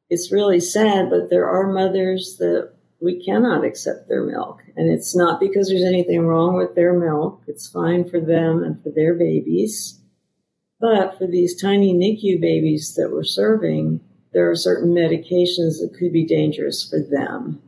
It's 0.10 0.32
really 0.32 0.60
sad, 0.60 1.10
but 1.10 1.30
there 1.30 1.48
are 1.48 1.72
mothers 1.72 2.36
that 2.40 2.74
we 3.00 3.24
cannot 3.24 3.64
accept 3.64 4.08
their 4.08 4.24
milk. 4.24 4.62
And 4.76 4.92
it's 4.92 5.16
not 5.16 5.40
because 5.40 5.70
there's 5.70 5.84
anything 5.84 6.26
wrong 6.26 6.58
with 6.58 6.76
their 6.76 6.94
milk. 6.94 7.42
It's 7.48 7.70
fine 7.70 8.10
for 8.10 8.20
them 8.20 8.64
and 8.64 8.82
for 8.84 8.90
their 8.90 9.14
babies. 9.14 10.00
But 10.80 11.18
for 11.18 11.26
these 11.26 11.60
tiny 11.60 11.94
NICU 11.94 12.42
babies 12.42 12.96
that 12.96 13.12
we're 13.12 13.24
serving, 13.24 14.02
there 14.36 14.52
are 14.52 14.56
certain 14.56 14.94
medications 14.94 15.80
that 15.80 15.96
could 15.98 16.12
be 16.12 16.26
dangerous 16.26 16.88
for 16.88 17.00
them. 17.00 17.62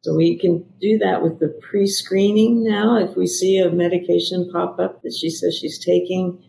So 0.00 0.14
we 0.14 0.38
can 0.38 0.64
do 0.80 0.96
that 0.98 1.22
with 1.22 1.38
the 1.38 1.48
pre-screening 1.60 2.64
now. 2.64 2.96
If 2.96 3.14
we 3.14 3.26
see 3.26 3.58
a 3.58 3.70
medication 3.70 4.50
pop 4.50 4.80
up 4.80 5.02
that 5.02 5.12
she 5.12 5.28
says 5.28 5.54
she's 5.54 5.78
taking 5.78 6.42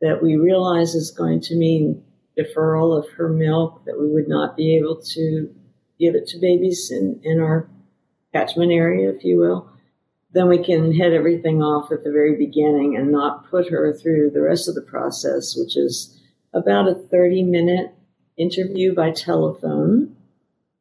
that 0.00 0.22
we 0.22 0.36
realize 0.36 0.94
is 0.94 1.10
going 1.10 1.40
to 1.40 1.56
mean 1.56 2.00
deferral 2.38 2.96
of 2.96 3.10
her 3.14 3.28
milk, 3.28 3.84
that 3.86 3.98
we 3.98 4.08
would 4.08 4.28
not 4.28 4.56
be 4.56 4.76
able 4.76 5.02
to 5.14 5.52
give 5.98 6.14
it 6.14 6.28
to 6.28 6.38
babies 6.38 6.92
in, 6.92 7.20
in 7.24 7.40
our 7.40 7.68
catchment 8.32 8.70
area, 8.70 9.10
if 9.10 9.24
you 9.24 9.36
will, 9.36 9.68
then 10.30 10.46
we 10.46 10.62
can 10.62 10.94
head 10.94 11.12
everything 11.12 11.60
off 11.60 11.90
at 11.90 12.04
the 12.04 12.12
very 12.12 12.36
beginning 12.36 12.96
and 12.96 13.10
not 13.10 13.50
put 13.50 13.68
her 13.68 13.92
through 13.92 14.30
the 14.30 14.42
rest 14.42 14.68
of 14.68 14.76
the 14.76 14.82
process, 14.82 15.56
which 15.56 15.76
is 15.76 16.20
about 16.54 16.88
a 16.88 16.94
30 16.94 17.42
minute 17.42 17.95
interview 18.36 18.94
by 18.94 19.10
telephone. 19.10 20.16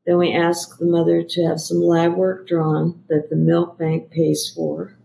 Then 0.06 0.18
we 0.18 0.34
ask 0.34 0.78
the 0.78 0.86
mother 0.86 1.24
to 1.24 1.48
have 1.48 1.60
some 1.60 1.82
lab 1.82 2.16
work 2.16 2.48
drawn 2.48 3.04
that 3.08 3.30
the 3.30 3.36
milk 3.36 3.78
bank 3.78 4.12
pays 4.12 4.52
for. 4.56 4.96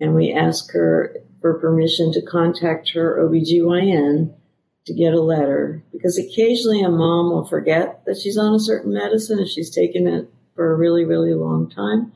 And 0.00 0.14
we 0.14 0.32
ask 0.32 0.72
her 0.72 1.16
for 1.40 1.58
permission 1.58 2.12
to 2.12 2.22
contact 2.22 2.90
her 2.94 3.18
OBGYN 3.18 4.34
to 4.86 4.94
get 4.94 5.12
a 5.12 5.20
letter 5.20 5.84
because 5.92 6.18
occasionally 6.18 6.82
a 6.82 6.88
mom 6.88 7.30
will 7.30 7.46
forget 7.46 8.02
that 8.06 8.18
she's 8.18 8.38
on 8.38 8.54
a 8.54 8.60
certain 8.60 8.92
medicine 8.92 9.38
if 9.38 9.48
she's 9.48 9.70
taken 9.70 10.06
it 10.06 10.28
for 10.54 10.72
a 10.72 10.76
really, 10.76 11.04
really 11.04 11.34
long 11.34 11.70
time. 11.70 12.12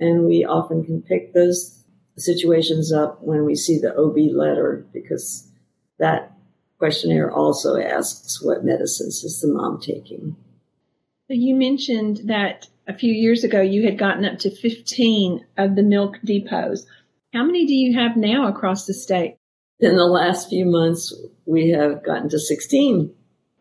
And 0.00 0.26
we 0.26 0.44
often 0.44 0.84
can 0.84 1.02
pick 1.02 1.32
those 1.32 1.84
situations 2.16 2.92
up 2.92 3.22
when 3.22 3.44
we 3.44 3.54
see 3.54 3.78
the 3.78 3.96
OB 3.96 4.16
letter 4.36 4.86
because 4.92 5.48
that 5.98 6.37
questionnaire 6.78 7.30
also 7.30 7.76
asks 7.76 8.42
what 8.42 8.64
medicines 8.64 9.24
is 9.24 9.40
the 9.40 9.48
mom 9.48 9.80
taking. 9.80 10.36
So 11.28 11.34
you 11.34 11.54
mentioned 11.54 12.22
that 12.24 12.68
a 12.86 12.96
few 12.96 13.12
years 13.12 13.44
ago 13.44 13.60
you 13.60 13.84
had 13.84 13.98
gotten 13.98 14.24
up 14.24 14.38
to 14.40 14.50
15 14.50 15.44
of 15.58 15.76
the 15.76 15.82
milk 15.82 16.18
depots. 16.24 16.86
How 17.34 17.44
many 17.44 17.66
do 17.66 17.74
you 17.74 17.98
have 17.98 18.16
now 18.16 18.48
across 18.48 18.86
the 18.86 18.94
state? 18.94 19.36
In 19.80 19.96
the 19.96 20.06
last 20.06 20.48
few 20.48 20.64
months, 20.64 21.14
we 21.44 21.68
have 21.70 22.04
gotten 22.04 22.28
to 22.30 22.38
16. 22.38 23.14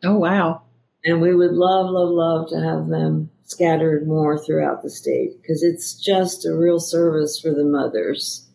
Oh, 0.04 0.18
wow. 0.18 0.64
And 1.04 1.22
we 1.22 1.36
would 1.36 1.52
love, 1.52 1.90
love, 1.90 2.10
love 2.10 2.50
to 2.50 2.60
have 2.60 2.88
them 2.88 3.30
scattered 3.44 4.08
more 4.08 4.38
throughout 4.38 4.84
the 4.84 4.90
state 4.90 5.42
because 5.42 5.64
it's 5.64 5.94
just 5.94 6.46
a 6.46 6.56
real 6.56 6.80
service 6.80 7.40
for 7.40 7.52
the 7.52 7.64
mothers. 7.64 8.47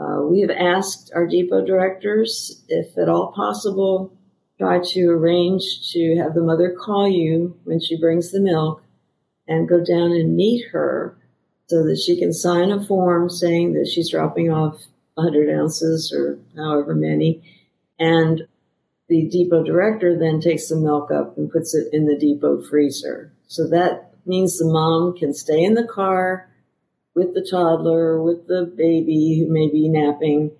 Uh, 0.00 0.22
we 0.22 0.40
have 0.40 0.50
asked 0.50 1.12
our 1.14 1.26
depot 1.26 1.64
directors, 1.64 2.64
if 2.68 2.96
at 2.96 3.08
all 3.08 3.32
possible, 3.32 4.10
try 4.58 4.80
to 4.82 5.08
arrange 5.08 5.90
to 5.92 6.16
have 6.16 6.32
the 6.34 6.42
mother 6.42 6.70
call 6.70 7.06
you 7.08 7.54
when 7.64 7.80
she 7.80 8.00
brings 8.00 8.30
the 8.30 8.40
milk 8.40 8.82
and 9.46 9.68
go 9.68 9.84
down 9.84 10.12
and 10.12 10.36
meet 10.36 10.64
her 10.68 11.16
so 11.66 11.84
that 11.84 11.98
she 11.98 12.18
can 12.18 12.32
sign 12.32 12.70
a 12.70 12.84
form 12.84 13.28
saying 13.28 13.74
that 13.74 13.86
she's 13.86 14.10
dropping 14.10 14.50
off 14.50 14.82
100 15.14 15.54
ounces 15.54 16.12
or 16.12 16.38
however 16.56 16.94
many. 16.94 17.42
And 17.98 18.48
the 19.08 19.28
depot 19.28 19.62
director 19.62 20.18
then 20.18 20.40
takes 20.40 20.68
the 20.68 20.76
milk 20.76 21.10
up 21.10 21.36
and 21.36 21.50
puts 21.50 21.74
it 21.74 21.88
in 21.92 22.06
the 22.06 22.16
depot 22.16 22.62
freezer. 22.62 23.32
So 23.48 23.68
that 23.68 24.14
means 24.24 24.58
the 24.58 24.66
mom 24.66 25.16
can 25.16 25.34
stay 25.34 25.62
in 25.62 25.74
the 25.74 25.86
car 25.86 26.49
with 27.14 27.34
the 27.34 27.46
toddler, 27.48 28.22
with 28.22 28.46
the 28.46 28.72
baby 28.76 29.38
who 29.38 29.52
may 29.52 29.68
be 29.68 29.88
napping, 29.88 30.52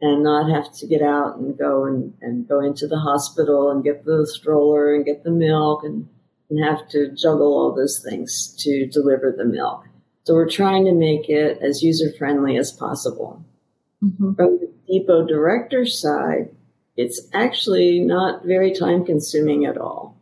and 0.00 0.22
not 0.22 0.50
have 0.50 0.72
to 0.74 0.86
get 0.86 1.02
out 1.02 1.36
and 1.36 1.56
go 1.56 1.84
and, 1.84 2.14
and 2.20 2.46
go 2.46 2.60
into 2.60 2.86
the 2.86 2.98
hospital 2.98 3.70
and 3.70 3.82
get 3.82 4.04
the 4.04 4.26
stroller 4.30 4.94
and 4.94 5.06
get 5.06 5.24
the 5.24 5.30
milk 5.30 5.82
and, 5.84 6.08
and 6.50 6.62
have 6.62 6.86
to 6.88 7.10
juggle 7.12 7.54
all 7.54 7.74
those 7.74 8.04
things 8.08 8.54
to 8.58 8.86
deliver 8.86 9.34
the 9.36 9.44
milk. 9.44 9.86
So 10.24 10.34
we're 10.34 10.50
trying 10.50 10.84
to 10.84 10.92
make 10.92 11.28
it 11.28 11.58
as 11.62 11.82
user 11.82 12.12
friendly 12.18 12.58
as 12.58 12.72
possible. 12.72 13.44
Mm-hmm. 14.04 14.34
From 14.34 14.58
the 14.58 14.72
depot 14.86 15.26
director 15.26 15.86
side, 15.86 16.50
it's 16.96 17.28
actually 17.32 18.00
not 18.00 18.44
very 18.44 18.72
time 18.72 19.04
consuming 19.04 19.64
at 19.64 19.78
all. 19.78 20.20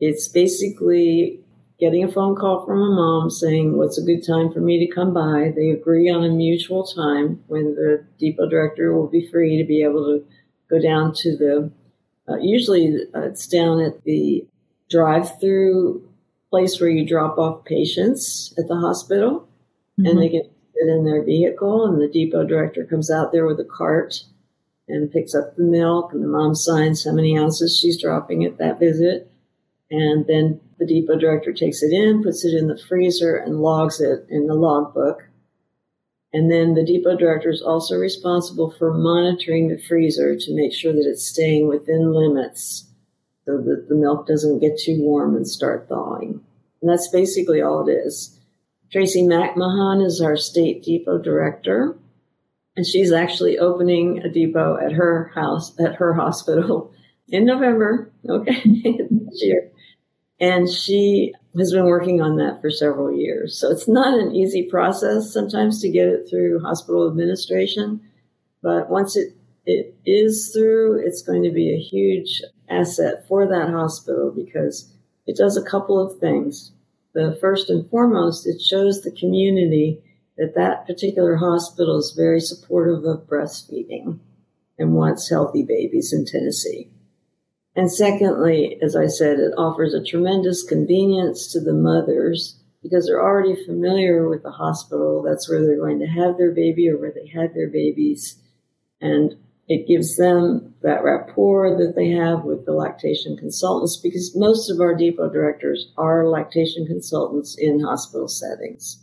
It's 0.00 0.28
basically 0.28 1.43
getting 1.84 2.02
a 2.02 2.10
phone 2.10 2.34
call 2.34 2.64
from 2.64 2.80
a 2.80 2.90
mom 2.94 3.28
saying, 3.28 3.76
What's 3.76 3.98
a 3.98 4.02
good 4.02 4.26
time 4.26 4.50
for 4.50 4.60
me 4.60 4.78
to 4.86 4.94
come 4.94 5.12
by? 5.12 5.52
They 5.54 5.68
agree 5.68 6.08
on 6.08 6.24
a 6.24 6.30
mutual 6.30 6.86
time 6.86 7.44
when 7.46 7.74
the 7.74 8.06
depot 8.18 8.48
director 8.48 8.94
will 8.94 9.06
be 9.06 9.28
free 9.28 9.58
to 9.58 9.64
be 9.64 9.82
able 9.82 10.04
to 10.06 10.26
go 10.70 10.80
down 10.80 11.12
to 11.16 11.36
the, 11.36 11.70
uh, 12.26 12.38
usually 12.38 12.96
uh, 13.14 13.20
it's 13.20 13.46
down 13.46 13.80
at 13.80 14.02
the 14.04 14.46
drive 14.88 15.38
through 15.40 16.08
place 16.48 16.80
where 16.80 16.88
you 16.88 17.06
drop 17.06 17.36
off 17.36 17.64
patients 17.66 18.54
at 18.56 18.66
the 18.66 18.76
hospital 18.76 19.40
mm-hmm. 20.00 20.06
and 20.06 20.22
they 20.22 20.30
get 20.30 20.50
sit 20.74 20.88
in 20.88 21.04
their 21.04 21.22
vehicle 21.22 21.84
and 21.84 22.00
the 22.00 22.08
depot 22.08 22.44
director 22.44 22.84
comes 22.84 23.10
out 23.10 23.30
there 23.30 23.46
with 23.46 23.60
a 23.60 23.64
cart 23.64 24.22
and 24.88 25.12
picks 25.12 25.34
up 25.34 25.54
the 25.56 25.62
milk 25.62 26.12
and 26.12 26.22
the 26.22 26.28
mom 26.28 26.54
signs 26.54 27.04
how 27.04 27.12
many 27.12 27.38
ounces 27.38 27.78
she's 27.78 28.00
dropping 28.00 28.44
at 28.44 28.58
that 28.58 28.80
visit 28.80 29.30
and 29.90 30.26
then 30.26 30.60
the 30.78 30.86
depot 30.86 31.18
director 31.18 31.52
takes 31.52 31.82
it 31.82 31.92
in, 31.92 32.22
puts 32.22 32.44
it 32.44 32.54
in 32.54 32.68
the 32.68 32.78
freezer, 32.78 33.36
and 33.36 33.60
logs 33.60 34.00
it 34.00 34.26
in 34.28 34.46
the 34.46 34.54
logbook. 34.54 35.22
And 36.32 36.50
then 36.50 36.74
the 36.74 36.84
depot 36.84 37.16
director 37.16 37.50
is 37.50 37.62
also 37.62 37.96
responsible 37.96 38.72
for 38.76 38.92
monitoring 38.92 39.68
the 39.68 39.78
freezer 39.78 40.36
to 40.36 40.54
make 40.54 40.72
sure 40.72 40.92
that 40.92 41.06
it's 41.06 41.28
staying 41.28 41.68
within 41.68 42.12
limits 42.12 42.90
so 43.46 43.58
that 43.58 43.86
the 43.88 43.94
milk 43.94 44.26
doesn't 44.26 44.60
get 44.60 44.78
too 44.78 45.00
warm 45.00 45.36
and 45.36 45.46
start 45.46 45.88
thawing. 45.88 46.40
And 46.82 46.90
that's 46.90 47.08
basically 47.08 47.62
all 47.62 47.88
it 47.88 47.92
is. 47.92 48.38
Tracy 48.90 49.22
McMahon 49.22 50.04
is 50.04 50.20
our 50.20 50.36
state 50.36 50.82
depot 50.82 51.18
director, 51.18 51.96
and 52.76 52.86
she's 52.86 53.12
actually 53.12 53.58
opening 53.58 54.18
a 54.18 54.28
depot 54.28 54.76
at 54.76 54.92
her 54.92 55.30
house, 55.34 55.78
at 55.78 55.96
her 55.96 56.14
hospital 56.14 56.92
in 57.28 57.44
November, 57.44 58.12
okay, 58.28 58.60
this 58.64 59.42
year. 59.42 59.70
And 60.40 60.68
she 60.68 61.32
has 61.56 61.72
been 61.72 61.84
working 61.84 62.20
on 62.20 62.36
that 62.36 62.60
for 62.60 62.70
several 62.70 63.12
years. 63.16 63.58
So 63.58 63.70
it's 63.70 63.88
not 63.88 64.18
an 64.18 64.34
easy 64.34 64.64
process 64.64 65.32
sometimes 65.32 65.80
to 65.80 65.90
get 65.90 66.08
it 66.08 66.26
through 66.28 66.60
hospital 66.60 67.08
administration. 67.08 68.00
But 68.62 68.90
once 68.90 69.16
it, 69.16 69.36
it 69.64 69.94
is 70.04 70.52
through, 70.52 71.04
it's 71.06 71.22
going 71.22 71.44
to 71.44 71.52
be 71.52 71.72
a 71.72 71.80
huge 71.80 72.42
asset 72.68 73.26
for 73.28 73.46
that 73.46 73.70
hospital 73.70 74.32
because 74.34 74.92
it 75.26 75.36
does 75.36 75.56
a 75.56 75.62
couple 75.62 76.00
of 76.00 76.18
things. 76.18 76.72
The 77.14 77.38
first 77.40 77.70
and 77.70 77.88
foremost, 77.88 78.46
it 78.46 78.60
shows 78.60 79.00
the 79.00 79.12
community 79.12 80.02
that 80.36 80.54
that 80.56 80.86
particular 80.86 81.36
hospital 81.36 81.98
is 81.98 82.12
very 82.16 82.40
supportive 82.40 83.04
of 83.04 83.28
breastfeeding 83.28 84.18
and 84.78 84.94
wants 84.94 85.30
healthy 85.30 85.62
babies 85.62 86.12
in 86.12 86.26
Tennessee. 86.26 86.90
And 87.76 87.90
secondly, 87.90 88.78
as 88.82 88.94
I 88.94 89.06
said, 89.06 89.38
it 89.38 89.52
offers 89.58 89.94
a 89.94 90.04
tremendous 90.04 90.62
convenience 90.62 91.50
to 91.52 91.60
the 91.60 91.72
mothers 91.72 92.60
because 92.82 93.06
they're 93.06 93.22
already 93.22 93.56
familiar 93.64 94.28
with 94.28 94.42
the 94.42 94.50
hospital. 94.50 95.22
That's 95.22 95.48
where 95.48 95.64
they're 95.64 95.78
going 95.78 95.98
to 96.00 96.06
have 96.06 96.36
their 96.36 96.52
baby 96.52 96.88
or 96.88 96.98
where 96.98 97.12
they 97.12 97.26
had 97.26 97.54
their 97.54 97.68
babies. 97.68 98.38
And 99.00 99.36
it 99.66 99.88
gives 99.88 100.16
them 100.16 100.74
that 100.82 101.02
rapport 101.02 101.76
that 101.78 101.94
they 101.96 102.10
have 102.10 102.44
with 102.44 102.66
the 102.66 102.74
lactation 102.74 103.36
consultants 103.36 103.96
because 103.96 104.36
most 104.36 104.70
of 104.70 104.80
our 104.80 104.94
depot 104.94 105.30
directors 105.30 105.90
are 105.96 106.28
lactation 106.28 106.86
consultants 106.86 107.56
in 107.58 107.80
hospital 107.80 108.28
settings. 108.28 109.02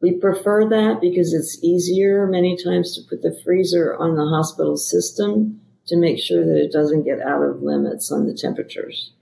We 0.00 0.18
prefer 0.18 0.68
that 0.68 1.00
because 1.00 1.32
it's 1.32 1.62
easier 1.62 2.26
many 2.26 2.56
times 2.62 2.96
to 2.96 3.08
put 3.08 3.22
the 3.22 3.40
freezer 3.44 3.96
on 3.96 4.16
the 4.16 4.26
hospital 4.26 4.76
system 4.76 5.60
to 5.86 5.96
make 5.96 6.18
sure 6.18 6.44
that 6.44 6.62
it 6.62 6.72
doesn't 6.72 7.04
get 7.04 7.20
out 7.20 7.42
of 7.42 7.62
limits 7.62 8.10
on 8.12 8.26
the 8.26 8.34
temperatures. 8.34 9.12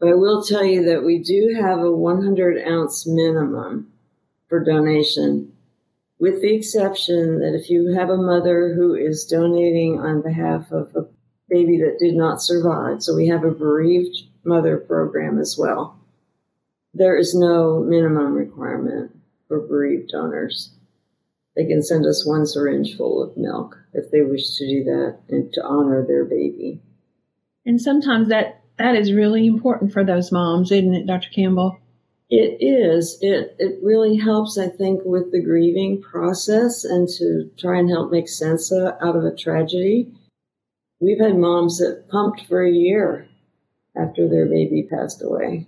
But 0.00 0.10
I 0.10 0.14
will 0.14 0.42
tell 0.42 0.64
you 0.64 0.84
that 0.84 1.04
we 1.04 1.18
do 1.18 1.56
have 1.60 1.80
a 1.80 1.92
100 1.92 2.66
ounce 2.66 3.06
minimum 3.06 3.92
for 4.48 4.62
donation, 4.62 5.52
with 6.18 6.40
the 6.40 6.54
exception 6.54 7.40
that 7.40 7.54
if 7.54 7.68
you 7.70 7.94
have 7.94 8.10
a 8.10 8.16
mother 8.16 8.74
who 8.74 8.94
is 8.94 9.24
donating 9.24 9.98
on 9.98 10.22
behalf 10.22 10.70
of 10.72 10.94
a 10.94 11.06
baby 11.48 11.78
that 11.78 11.98
did 11.98 12.14
not 12.14 12.42
survive, 12.42 13.02
so 13.02 13.14
we 13.14 13.28
have 13.28 13.44
a 13.44 13.50
bereaved 13.50 14.16
mother 14.44 14.78
program 14.78 15.38
as 15.38 15.56
well, 15.58 15.98
there 16.94 17.16
is 17.16 17.34
no 17.34 17.80
minimum 17.80 18.34
requirement 18.34 19.16
for 19.46 19.60
bereaved 19.60 20.10
donors. 20.10 20.70
They 21.58 21.66
can 21.66 21.82
send 21.82 22.06
us 22.06 22.24
one 22.24 22.46
syringe 22.46 22.96
full 22.96 23.20
of 23.20 23.36
milk 23.36 23.76
if 23.92 24.12
they 24.12 24.22
wish 24.22 24.56
to 24.58 24.68
do 24.68 24.84
that 24.84 25.18
and 25.28 25.52
to 25.54 25.64
honor 25.64 26.06
their 26.06 26.24
baby. 26.24 26.80
And 27.66 27.80
sometimes 27.80 28.28
that 28.28 28.62
that 28.78 28.94
is 28.94 29.12
really 29.12 29.44
important 29.48 29.92
for 29.92 30.04
those 30.04 30.30
moms, 30.30 30.70
isn't 30.70 30.94
it, 30.94 31.08
Dr. 31.08 31.30
Campbell? 31.34 31.76
It 32.30 32.58
is. 32.60 33.18
It 33.22 33.56
it 33.58 33.80
really 33.82 34.16
helps, 34.16 34.56
I 34.56 34.68
think, 34.68 35.00
with 35.04 35.32
the 35.32 35.42
grieving 35.42 36.00
process 36.00 36.84
and 36.84 37.08
to 37.18 37.50
try 37.58 37.80
and 37.80 37.90
help 37.90 38.12
make 38.12 38.28
sense 38.28 38.70
of, 38.70 38.94
out 39.02 39.16
of 39.16 39.24
a 39.24 39.34
tragedy. 39.34 40.12
We've 41.00 41.18
had 41.18 41.36
moms 41.36 41.78
that 41.78 42.08
pumped 42.08 42.46
for 42.46 42.64
a 42.64 42.70
year 42.70 43.26
after 43.96 44.28
their 44.28 44.46
baby 44.46 44.86
passed 44.88 45.24
away. 45.24 45.66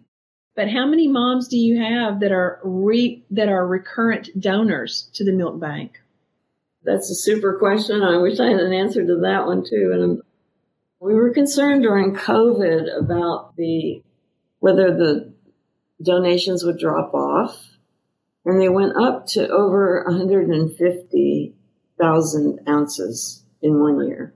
But 0.56 0.70
how 0.70 0.86
many 0.86 1.06
moms 1.08 1.48
do 1.48 1.56
you 1.56 1.80
have 1.80 2.20
that 2.20 2.32
are 2.32 2.60
re, 2.64 3.24
that 3.30 3.48
are 3.48 3.66
recurrent 3.66 4.28
donors 4.38 5.08
to 5.14 5.24
the 5.24 5.32
milk 5.32 5.58
bank? 5.60 6.02
That's 6.82 7.10
a 7.10 7.14
super 7.14 7.58
question. 7.58 8.02
I 8.02 8.18
wish 8.18 8.38
I 8.40 8.50
had 8.50 8.60
an 8.60 8.72
answer 8.72 9.06
to 9.06 9.20
that 9.22 9.46
one 9.46 9.64
too. 9.64 9.90
And 9.92 10.02
um, 10.02 10.20
we 10.98 11.14
were 11.14 11.32
concerned 11.32 11.82
during 11.82 12.14
COVID 12.14 12.98
about 12.98 13.54
the 13.56 14.02
whether 14.58 14.94
the 14.94 15.32
donations 16.02 16.64
would 16.64 16.78
drop 16.78 17.14
off, 17.14 17.56
and 18.44 18.60
they 18.60 18.68
went 18.68 18.96
up 18.96 19.26
to 19.28 19.48
over 19.48 20.02
150,000 20.06 22.60
ounces 22.68 23.44
in 23.62 23.80
one 23.80 24.06
year. 24.06 24.34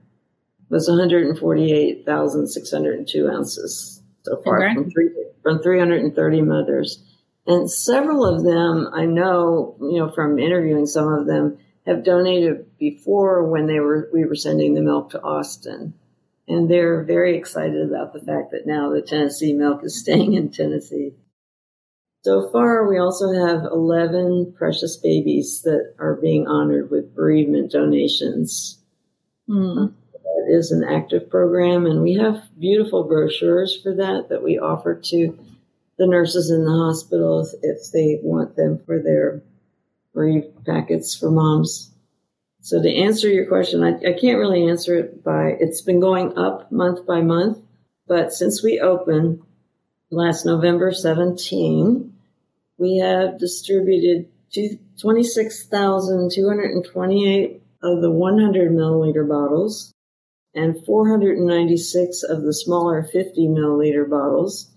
It 0.61 0.71
was 0.73 0.87
148,602 0.87 3.29
ounces 3.29 3.94
so 4.25 4.41
far 4.43 4.73
from, 4.73 4.89
three, 4.89 5.09
from 5.43 5.61
330 5.61 6.41
mothers. 6.41 7.03
And 7.47 7.69
several 7.69 8.25
of 8.25 8.43
them, 8.43 8.89
I 8.93 9.05
know, 9.05 9.75
you 9.79 9.99
know, 9.99 10.09
from 10.09 10.39
interviewing 10.39 10.87
some 10.87 11.07
of 11.07 11.27
them, 11.27 11.59
have 11.85 12.03
donated 12.03 12.65
before 12.79 13.43
when 13.47 13.67
they 13.67 13.79
were 13.79 14.09
we 14.11 14.25
were 14.25 14.35
sending 14.35 14.73
the 14.73 14.81
milk 14.81 15.11
to 15.11 15.21
Austin. 15.21 15.93
And 16.47 16.69
they're 16.69 17.03
very 17.03 17.37
excited 17.37 17.87
about 17.87 18.13
the 18.13 18.19
fact 18.19 18.51
that 18.51 18.65
now 18.65 18.91
the 18.91 19.01
Tennessee 19.01 19.53
milk 19.53 19.83
is 19.83 19.99
staying 20.01 20.33
in 20.33 20.49
Tennessee. 20.49 21.13
So 22.23 22.49
far, 22.51 22.89
we 22.89 22.97
also 22.97 23.31
have 23.33 23.65
11 23.65 24.55
precious 24.57 24.97
babies 24.97 25.61
that 25.61 25.93
are 25.99 26.15
being 26.15 26.47
honored 26.47 26.89
with 26.89 27.15
bereavement 27.15 27.71
donations. 27.71 28.79
Mm. 29.47 29.93
Is 30.47 30.71
an 30.71 30.83
active 30.83 31.29
program, 31.29 31.85
and 31.85 32.01
we 32.01 32.13
have 32.13 32.43
beautiful 32.59 33.03
brochures 33.03 33.79
for 33.81 33.93
that 33.95 34.29
that 34.29 34.43
we 34.43 34.59
offer 34.59 34.95
to 34.95 35.37
the 35.97 36.05
nurses 36.05 36.51
in 36.51 36.65
the 36.65 36.71
hospitals 36.71 37.55
if 37.61 37.91
they 37.91 38.19
want 38.21 38.55
them 38.55 38.79
for 38.85 39.01
their 39.01 39.41
brief 40.13 40.45
packets 40.65 41.15
for 41.15 41.31
moms. 41.31 41.91
So 42.61 42.81
to 42.81 42.89
answer 42.89 43.29
your 43.29 43.47
question, 43.47 43.83
I, 43.83 43.95
I 43.97 44.13
can't 44.13 44.39
really 44.39 44.67
answer 44.67 44.95
it 44.95 45.23
by, 45.23 45.55
it's 45.59 45.81
been 45.81 45.99
going 45.99 46.37
up 46.37 46.71
month 46.71 47.05
by 47.05 47.21
month, 47.21 47.59
but 48.07 48.33
since 48.33 48.63
we 48.63 48.79
opened 48.79 49.41
last 50.09 50.45
November 50.45 50.91
17, 50.91 52.13
we 52.77 52.97
have 52.97 53.39
distributed 53.39 54.29
26,228 54.99 57.61
of 57.83 58.01
the 58.01 58.11
100 58.11 58.71
milliliter 58.71 59.27
bottles 59.27 59.94
and 60.55 60.83
496 60.85 62.23
of 62.23 62.43
the 62.43 62.53
smaller 62.53 63.03
50 63.03 63.47
milliliter 63.47 64.09
bottles 64.09 64.75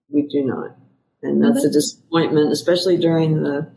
we 0.08 0.22
do 0.22 0.44
not. 0.44 0.76
And 1.22 1.42
that's 1.42 1.64
a 1.64 1.70
disappointment, 1.70 2.52
especially 2.52 2.96
during 2.96 3.42
the, 3.42 3.70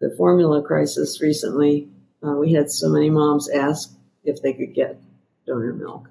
the 0.00 0.14
formula 0.16 0.62
crisis 0.62 1.20
recently. 1.20 1.88
Uh, 2.22 2.32
we 2.32 2.52
had 2.52 2.70
so 2.70 2.88
many 2.88 3.10
moms 3.10 3.48
ask 3.48 3.92
if 4.24 4.42
they 4.42 4.52
could 4.52 4.74
get 4.74 5.00
donor 5.46 5.72
milk. 5.72 6.08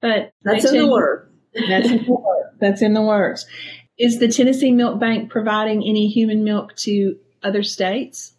But 0.00 0.32
that's 0.42 0.70
in 0.70 0.78
the 0.78 0.86
works. 0.88 1.30
That's 1.54 1.90
in 1.90 2.04
the 2.04 2.12
works. 2.12 2.56
That's 2.60 2.82
in 2.82 2.94
the 2.94 3.02
works. 3.02 3.46
Is 3.98 4.20
the 4.20 4.28
Tennessee 4.28 4.70
Milk 4.70 5.00
Bank 5.00 5.30
providing 5.30 5.82
any 5.82 6.08
human 6.08 6.44
milk 6.44 6.76
to 6.76 7.16
other 7.42 7.62
states? 7.62 8.34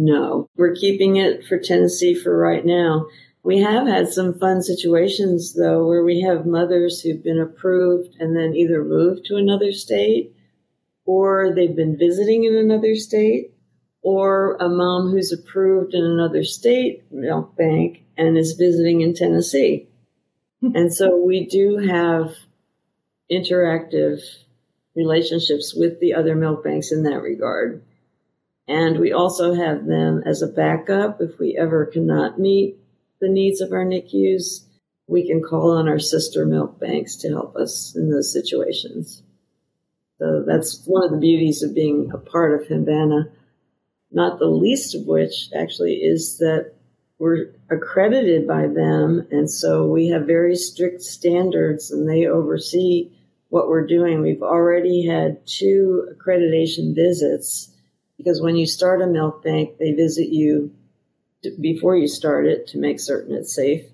No, 0.00 0.48
we're 0.56 0.76
keeping 0.76 1.16
it 1.16 1.44
for 1.44 1.58
Tennessee 1.58 2.14
for 2.14 2.38
right 2.38 2.64
now. 2.64 3.06
We 3.42 3.58
have 3.58 3.88
had 3.88 4.08
some 4.08 4.38
fun 4.38 4.62
situations 4.62 5.54
though 5.54 5.88
where 5.88 6.04
we 6.04 6.20
have 6.20 6.46
mothers 6.46 7.00
who've 7.00 7.22
been 7.22 7.40
approved 7.40 8.14
and 8.20 8.36
then 8.36 8.54
either 8.54 8.84
moved 8.84 9.24
to 9.24 9.34
another 9.34 9.72
state 9.72 10.32
or 11.04 11.52
they've 11.52 11.74
been 11.74 11.98
visiting 11.98 12.44
in 12.44 12.54
another 12.54 12.94
state 12.94 13.50
or 14.00 14.54
a 14.60 14.68
mom 14.68 15.10
who's 15.10 15.32
approved 15.32 15.94
in 15.94 16.04
another 16.04 16.44
state 16.44 17.02
milk 17.10 17.56
bank 17.56 18.04
and 18.16 18.38
is 18.38 18.52
visiting 18.52 19.00
in 19.00 19.14
Tennessee. 19.14 19.88
and 20.62 20.94
so 20.94 21.16
we 21.16 21.44
do 21.44 21.78
have 21.78 22.36
interactive 23.32 24.20
relationships 24.94 25.74
with 25.74 25.98
the 25.98 26.14
other 26.14 26.36
milk 26.36 26.62
banks 26.62 26.92
in 26.92 27.02
that 27.02 27.20
regard. 27.20 27.82
And 28.68 29.00
we 29.00 29.12
also 29.12 29.54
have 29.54 29.86
them 29.86 30.22
as 30.26 30.42
a 30.42 30.46
backup 30.46 31.22
if 31.22 31.38
we 31.38 31.56
ever 31.58 31.86
cannot 31.86 32.38
meet 32.38 32.76
the 33.18 33.28
needs 33.28 33.62
of 33.62 33.72
our 33.72 33.84
NICUs. 33.84 34.66
We 35.06 35.26
can 35.26 35.42
call 35.42 35.70
on 35.70 35.88
our 35.88 35.98
sister 35.98 36.44
milk 36.44 36.78
banks 36.78 37.16
to 37.16 37.30
help 37.30 37.56
us 37.56 37.96
in 37.96 38.10
those 38.10 38.30
situations. 38.30 39.22
So 40.18 40.44
that's 40.46 40.84
one 40.84 41.02
of 41.02 41.10
the 41.10 41.16
beauties 41.16 41.62
of 41.62 41.74
being 41.74 42.10
a 42.12 42.18
part 42.18 42.60
of 42.60 42.68
HMBANA, 42.68 43.30
not 44.12 44.38
the 44.38 44.46
least 44.46 44.94
of 44.94 45.06
which 45.06 45.48
actually 45.56 45.94
is 45.94 46.36
that 46.38 46.74
we're 47.18 47.54
accredited 47.70 48.46
by 48.46 48.66
them. 48.66 49.26
And 49.30 49.50
so 49.50 49.86
we 49.86 50.08
have 50.08 50.26
very 50.26 50.56
strict 50.56 51.00
standards 51.02 51.90
and 51.90 52.06
they 52.06 52.26
oversee 52.26 53.12
what 53.48 53.68
we're 53.68 53.86
doing. 53.86 54.20
We've 54.20 54.42
already 54.42 55.06
had 55.06 55.46
two 55.46 56.08
accreditation 56.12 56.94
visits 56.94 57.74
because 58.18 58.42
when 58.42 58.56
you 58.56 58.66
start 58.66 59.00
a 59.00 59.06
milk 59.06 59.42
bank, 59.42 59.78
they 59.78 59.92
visit 59.92 60.28
you 60.28 60.74
before 61.60 61.96
you 61.96 62.08
start 62.08 62.46
it 62.46 62.66
to 62.68 62.78
make 62.78 63.00
certain 63.00 63.34
it's 63.34 63.54
safe. 63.54 63.84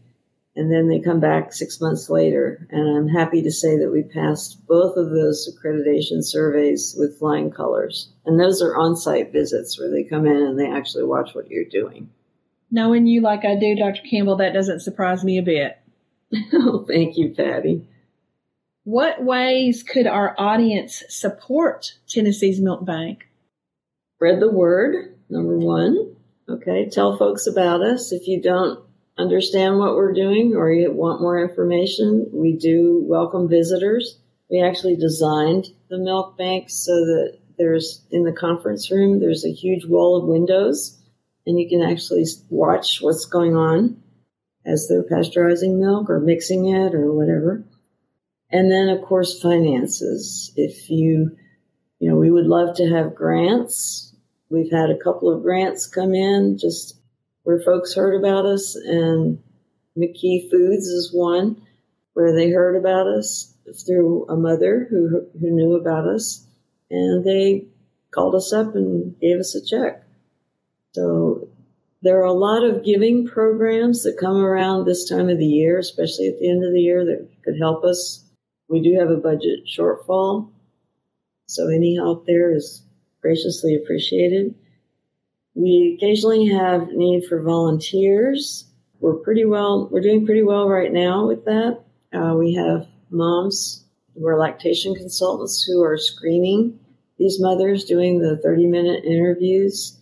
And 0.56 0.72
then 0.72 0.88
they 0.88 1.00
come 1.00 1.18
back 1.20 1.52
six 1.52 1.80
months 1.80 2.08
later. 2.08 2.66
And 2.70 2.96
I'm 2.96 3.08
happy 3.08 3.42
to 3.42 3.50
say 3.50 3.76
that 3.78 3.90
we 3.90 4.02
passed 4.02 4.64
both 4.66 4.96
of 4.96 5.10
those 5.10 5.48
accreditation 5.48 6.22
surveys 6.22 6.94
with 6.96 7.18
flying 7.18 7.50
colors. 7.50 8.08
And 8.24 8.38
those 8.38 8.62
are 8.62 8.76
on 8.76 8.96
site 8.96 9.32
visits 9.32 9.78
where 9.78 9.90
they 9.90 10.04
come 10.04 10.26
in 10.26 10.36
and 10.36 10.58
they 10.58 10.70
actually 10.70 11.04
watch 11.04 11.34
what 11.34 11.50
you're 11.50 11.64
doing. 11.64 12.08
Knowing 12.70 13.06
you 13.06 13.20
like 13.20 13.44
I 13.44 13.56
do, 13.56 13.74
Dr. 13.74 14.02
Campbell, 14.08 14.36
that 14.36 14.54
doesn't 14.54 14.80
surprise 14.80 15.24
me 15.24 15.38
a 15.38 15.42
bit. 15.42 15.76
oh, 16.54 16.84
thank 16.86 17.16
you, 17.16 17.30
Patty. 17.30 17.86
What 18.84 19.24
ways 19.24 19.82
could 19.82 20.06
our 20.06 20.34
audience 20.38 21.02
support 21.08 21.98
Tennessee's 22.08 22.60
Milk 22.60 22.84
Bank? 22.84 23.26
Spread 24.24 24.40
the 24.40 24.50
word, 24.50 25.18
number 25.28 25.58
one. 25.58 26.16
Okay, 26.48 26.88
tell 26.88 27.18
folks 27.18 27.46
about 27.46 27.82
us. 27.82 28.10
If 28.10 28.26
you 28.26 28.40
don't 28.40 28.82
understand 29.18 29.78
what 29.78 29.96
we're 29.96 30.14
doing 30.14 30.54
or 30.56 30.72
you 30.72 30.90
want 30.90 31.20
more 31.20 31.38
information, 31.38 32.30
we 32.32 32.56
do 32.56 33.04
welcome 33.06 33.50
visitors. 33.50 34.18
We 34.50 34.62
actually 34.62 34.96
designed 34.96 35.66
the 35.90 35.98
milk 35.98 36.38
bank 36.38 36.70
so 36.70 36.92
that 36.92 37.38
there's 37.58 38.02
in 38.10 38.24
the 38.24 38.32
conference 38.32 38.90
room, 38.90 39.20
there's 39.20 39.44
a 39.44 39.52
huge 39.52 39.84
wall 39.84 40.16
of 40.16 40.26
windows 40.26 40.98
and 41.44 41.60
you 41.60 41.68
can 41.68 41.82
actually 41.82 42.24
watch 42.48 43.02
what's 43.02 43.26
going 43.26 43.56
on 43.56 44.02
as 44.64 44.88
they're 44.88 45.02
pasteurizing 45.02 45.78
milk 45.78 46.08
or 46.08 46.18
mixing 46.18 46.66
it 46.74 46.94
or 46.94 47.12
whatever. 47.12 47.62
And 48.50 48.72
then, 48.72 48.88
of 48.88 49.02
course, 49.02 49.42
finances. 49.42 50.50
If 50.56 50.88
you, 50.88 51.36
you 51.98 52.08
know, 52.08 52.16
we 52.16 52.30
would 52.30 52.46
love 52.46 52.76
to 52.76 52.88
have 52.88 53.14
grants. 53.14 54.12
We've 54.54 54.70
had 54.70 54.90
a 54.90 55.02
couple 55.02 55.34
of 55.34 55.42
grants 55.42 55.88
come 55.88 56.14
in 56.14 56.58
just 56.58 56.96
where 57.42 57.60
folks 57.60 57.94
heard 57.94 58.14
about 58.14 58.46
us, 58.46 58.76
and 58.76 59.42
McKee 59.98 60.48
Foods 60.48 60.86
is 60.86 61.12
one 61.12 61.60
where 62.12 62.32
they 62.32 62.50
heard 62.50 62.76
about 62.76 63.08
us 63.08 63.52
through 63.84 64.26
a 64.28 64.36
mother 64.36 64.86
who 64.88 65.26
who 65.40 65.50
knew 65.50 65.74
about 65.74 66.06
us, 66.06 66.46
and 66.88 67.24
they 67.24 67.66
called 68.12 68.36
us 68.36 68.52
up 68.52 68.76
and 68.76 69.18
gave 69.20 69.40
us 69.40 69.56
a 69.56 69.64
check. 69.64 70.04
So 70.92 71.48
there 72.02 72.20
are 72.20 72.26
a 72.26 72.32
lot 72.32 72.62
of 72.62 72.84
giving 72.84 73.26
programs 73.26 74.04
that 74.04 74.20
come 74.20 74.36
around 74.36 74.84
this 74.84 75.08
time 75.08 75.28
of 75.28 75.38
the 75.38 75.46
year, 75.46 75.78
especially 75.78 76.28
at 76.28 76.38
the 76.38 76.48
end 76.48 76.64
of 76.64 76.72
the 76.72 76.80
year, 76.80 77.04
that 77.04 77.28
could 77.42 77.58
help 77.58 77.82
us 77.82 78.24
we 78.68 78.80
do 78.80 78.98
have 78.98 79.10
a 79.10 79.16
budget 79.16 79.66
shortfall, 79.66 80.50
so 81.46 81.68
any 81.68 81.96
help 81.96 82.24
there 82.26 82.54
is 82.54 82.83
graciously 83.24 83.74
appreciated. 83.74 84.54
We 85.54 85.96
occasionally 85.96 86.48
have 86.48 86.88
need 86.92 87.24
for 87.24 87.40
volunteers. 87.40 88.66
We're 89.00 89.14
pretty 89.14 89.46
well, 89.46 89.88
we're 89.90 90.02
doing 90.02 90.26
pretty 90.26 90.42
well 90.42 90.68
right 90.68 90.92
now 90.92 91.26
with 91.26 91.46
that. 91.46 91.80
Uh, 92.12 92.34
we 92.34 92.52
have 92.54 92.86
moms 93.08 93.82
who 94.14 94.26
are 94.26 94.38
lactation 94.38 94.94
consultants 94.94 95.64
who 95.64 95.82
are 95.82 95.96
screening 95.96 96.78
these 97.18 97.40
mothers, 97.40 97.84
doing 97.84 98.18
the 98.18 98.36
30 98.36 98.66
minute 98.66 99.04
interviews. 99.04 99.98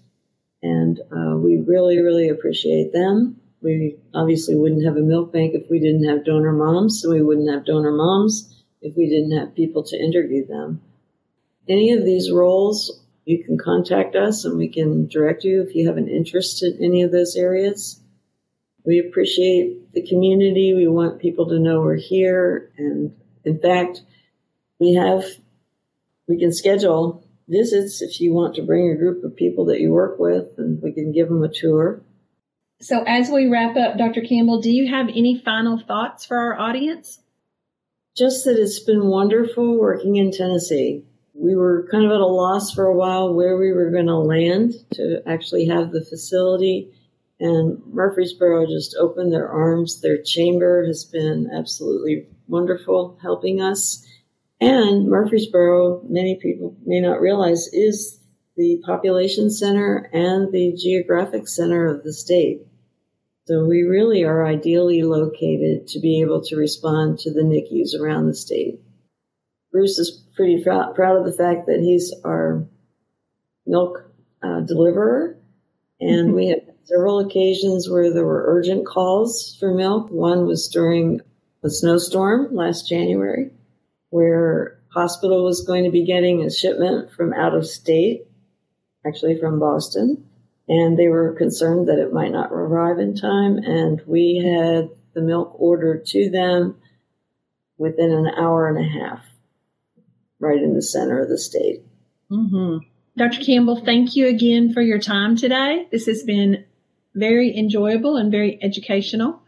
And 0.64 0.98
uh, 1.12 1.36
we 1.36 1.58
really, 1.58 2.00
really 2.00 2.28
appreciate 2.28 2.92
them. 2.92 3.40
We 3.62 3.98
obviously 4.14 4.56
wouldn't 4.56 4.84
have 4.84 4.96
a 4.96 5.00
milk 5.00 5.32
bank 5.32 5.54
if 5.54 5.70
we 5.70 5.78
didn't 5.78 6.08
have 6.08 6.24
donor 6.24 6.52
moms, 6.52 7.00
so 7.00 7.12
we 7.12 7.22
wouldn't 7.22 7.50
have 7.50 7.64
donor 7.64 7.92
moms 7.92 8.64
if 8.80 8.96
we 8.96 9.08
didn't 9.08 9.38
have 9.38 9.54
people 9.54 9.84
to 9.84 9.96
interview 9.96 10.44
them. 10.44 10.80
Any 11.68 11.92
of 11.92 12.04
these 12.04 12.32
roles, 12.32 13.01
you 13.24 13.44
can 13.44 13.58
contact 13.58 14.16
us 14.16 14.44
and 14.44 14.58
we 14.58 14.68
can 14.68 15.06
direct 15.06 15.44
you 15.44 15.62
if 15.62 15.74
you 15.74 15.86
have 15.86 15.96
an 15.96 16.08
interest 16.08 16.62
in 16.62 16.78
any 16.82 17.02
of 17.02 17.12
those 17.12 17.36
areas. 17.36 18.00
We 18.84 18.98
appreciate 18.98 19.92
the 19.92 20.06
community. 20.06 20.74
We 20.74 20.88
want 20.88 21.20
people 21.20 21.48
to 21.48 21.58
know 21.58 21.80
we're 21.80 21.96
here. 21.96 22.72
And 22.76 23.14
in 23.44 23.60
fact, 23.60 24.02
we 24.80 24.94
have, 24.94 25.24
we 26.26 26.38
can 26.38 26.52
schedule 26.52 27.24
visits 27.48 28.02
if 28.02 28.20
you 28.20 28.32
want 28.32 28.56
to 28.56 28.62
bring 28.62 28.90
a 28.90 28.96
group 28.96 29.22
of 29.24 29.36
people 29.36 29.66
that 29.66 29.80
you 29.80 29.90
work 29.90 30.18
with 30.18 30.58
and 30.58 30.82
we 30.82 30.92
can 30.92 31.12
give 31.12 31.28
them 31.28 31.44
a 31.44 31.48
tour. 31.48 32.02
So 32.80 33.04
as 33.06 33.30
we 33.30 33.46
wrap 33.46 33.76
up, 33.76 33.96
Dr. 33.96 34.22
Campbell, 34.22 34.60
do 34.60 34.70
you 34.70 34.90
have 34.90 35.08
any 35.08 35.40
final 35.44 35.78
thoughts 35.78 36.26
for 36.26 36.36
our 36.36 36.58
audience? 36.58 37.20
Just 38.16 38.44
that 38.44 38.58
it's 38.58 38.80
been 38.80 39.06
wonderful 39.06 39.78
working 39.78 40.16
in 40.16 40.32
Tennessee. 40.32 41.04
We 41.34 41.54
were 41.54 41.88
kind 41.90 42.04
of 42.04 42.10
at 42.12 42.20
a 42.20 42.26
loss 42.26 42.72
for 42.72 42.86
a 42.86 42.96
while 42.96 43.34
where 43.34 43.56
we 43.56 43.72
were 43.72 43.90
going 43.90 44.06
to 44.06 44.16
land 44.16 44.74
to 44.94 45.22
actually 45.26 45.66
have 45.66 45.90
the 45.90 46.04
facility. 46.04 46.92
And 47.40 47.82
Murfreesboro 47.86 48.66
just 48.66 48.96
opened 48.98 49.32
their 49.32 49.48
arms. 49.48 50.00
Their 50.00 50.22
chamber 50.22 50.84
has 50.86 51.04
been 51.04 51.50
absolutely 51.52 52.26
wonderful 52.46 53.18
helping 53.22 53.60
us. 53.60 54.06
And 54.60 55.08
Murfreesboro, 55.08 56.02
many 56.08 56.38
people 56.40 56.76
may 56.84 57.00
not 57.00 57.20
realize, 57.20 57.66
is 57.72 58.20
the 58.56 58.80
population 58.84 59.50
center 59.50 60.08
and 60.12 60.52
the 60.52 60.76
geographic 60.76 61.48
center 61.48 61.86
of 61.86 62.04
the 62.04 62.12
state. 62.12 62.60
So 63.46 63.64
we 63.64 63.82
really 63.82 64.22
are 64.22 64.46
ideally 64.46 65.02
located 65.02 65.88
to 65.88 65.98
be 65.98 66.20
able 66.20 66.42
to 66.44 66.56
respond 66.56 67.18
to 67.20 67.32
the 67.32 67.42
NICUs 67.42 68.00
around 68.00 68.28
the 68.28 68.36
state. 68.36 68.80
Bruce 69.72 69.98
is 69.98 70.21
pretty 70.34 70.62
proud 70.62 71.16
of 71.16 71.24
the 71.24 71.36
fact 71.36 71.66
that 71.66 71.80
he's 71.80 72.12
our 72.24 72.66
milk 73.66 74.10
uh, 74.42 74.60
deliverer, 74.60 75.36
and 76.00 76.34
we 76.34 76.48
had 76.48 76.62
several 76.84 77.20
occasions 77.20 77.88
where 77.88 78.12
there 78.12 78.24
were 78.24 78.44
urgent 78.46 78.86
calls 78.86 79.56
for 79.60 79.72
milk. 79.72 80.10
One 80.10 80.46
was 80.46 80.68
during 80.68 81.20
a 81.62 81.70
snowstorm 81.70 82.54
last 82.54 82.88
January, 82.88 83.50
where 84.10 84.80
hospital 84.88 85.44
was 85.44 85.64
going 85.64 85.84
to 85.84 85.90
be 85.90 86.04
getting 86.04 86.42
a 86.42 86.50
shipment 86.50 87.12
from 87.12 87.32
out 87.32 87.54
of 87.54 87.66
state, 87.66 88.26
actually 89.06 89.38
from 89.38 89.58
Boston, 89.58 90.28
and 90.68 90.98
they 90.98 91.08
were 91.08 91.34
concerned 91.34 91.88
that 91.88 91.98
it 91.98 92.12
might 92.12 92.32
not 92.32 92.52
arrive 92.52 92.98
in 92.98 93.16
time. 93.16 93.58
And 93.58 94.02
we 94.06 94.36
had 94.36 94.90
the 95.14 95.22
milk 95.22 95.54
ordered 95.58 96.06
to 96.06 96.30
them 96.30 96.76
within 97.78 98.12
an 98.12 98.28
hour 98.36 98.68
and 98.68 98.78
a 98.78 98.88
half, 98.88 99.24
right 100.42 100.60
in 100.60 100.74
the 100.74 100.82
center 100.82 101.20
of 101.20 101.28
the 101.28 101.38
state. 101.38 101.82
Mm-hmm. 102.30 102.78
Dr. 103.16 103.44
Campbell, 103.44 103.82
thank 103.84 104.16
you 104.16 104.26
again 104.26 104.72
for 104.72 104.82
your 104.82 104.98
time 104.98 105.36
today. 105.36 105.86
This 105.90 106.06
has 106.06 106.22
been 106.24 106.64
very 107.14 107.56
enjoyable 107.56 108.16
and 108.16 108.30
very 108.30 108.58
educational. 108.62 109.40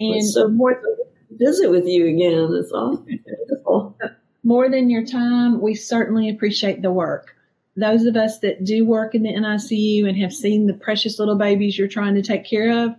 And 0.00 0.24
so 0.24 0.48
more 0.48 0.74
to 0.74 0.96
visit 1.30 1.70
with 1.70 1.86
you 1.86 2.06
again. 2.06 2.48
It's 2.52 2.72
all 2.72 2.96
beautiful. 2.96 3.98
More 4.44 4.70
than 4.70 4.88
your 4.88 5.04
time, 5.04 5.60
we 5.60 5.74
certainly 5.74 6.30
appreciate 6.30 6.80
the 6.80 6.92
work. 6.92 7.34
Those 7.76 8.04
of 8.04 8.16
us 8.16 8.38
that 8.38 8.64
do 8.64 8.86
work 8.86 9.14
in 9.14 9.24
the 9.24 9.34
NICU 9.34 10.08
and 10.08 10.16
have 10.18 10.32
seen 10.32 10.66
the 10.66 10.74
precious 10.74 11.18
little 11.18 11.36
babies 11.36 11.76
you're 11.76 11.88
trying 11.88 12.14
to 12.14 12.22
take 12.22 12.44
care 12.44 12.84
of 12.84 12.94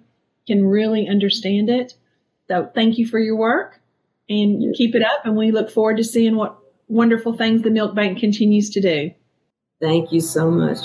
can 0.45 0.65
really 0.65 1.07
understand 1.07 1.69
it. 1.69 1.95
So 2.47 2.69
thank 2.75 2.97
you 2.97 3.07
for 3.07 3.19
your 3.19 3.37
work 3.37 3.79
and 4.29 4.75
keep 4.75 4.95
it 4.95 5.01
up. 5.01 5.25
And 5.25 5.35
we 5.35 5.51
look 5.51 5.71
forward 5.71 5.97
to 5.97 6.03
seeing 6.03 6.35
what 6.35 6.58
wonderful 6.89 7.33
things 7.33 7.61
the 7.61 7.71
Milk 7.71 7.95
Bank 7.95 8.19
continues 8.19 8.69
to 8.71 8.81
do. 8.81 9.11
Thank 9.79 10.11
you 10.11 10.19
so 10.19 10.51
much. 10.51 10.79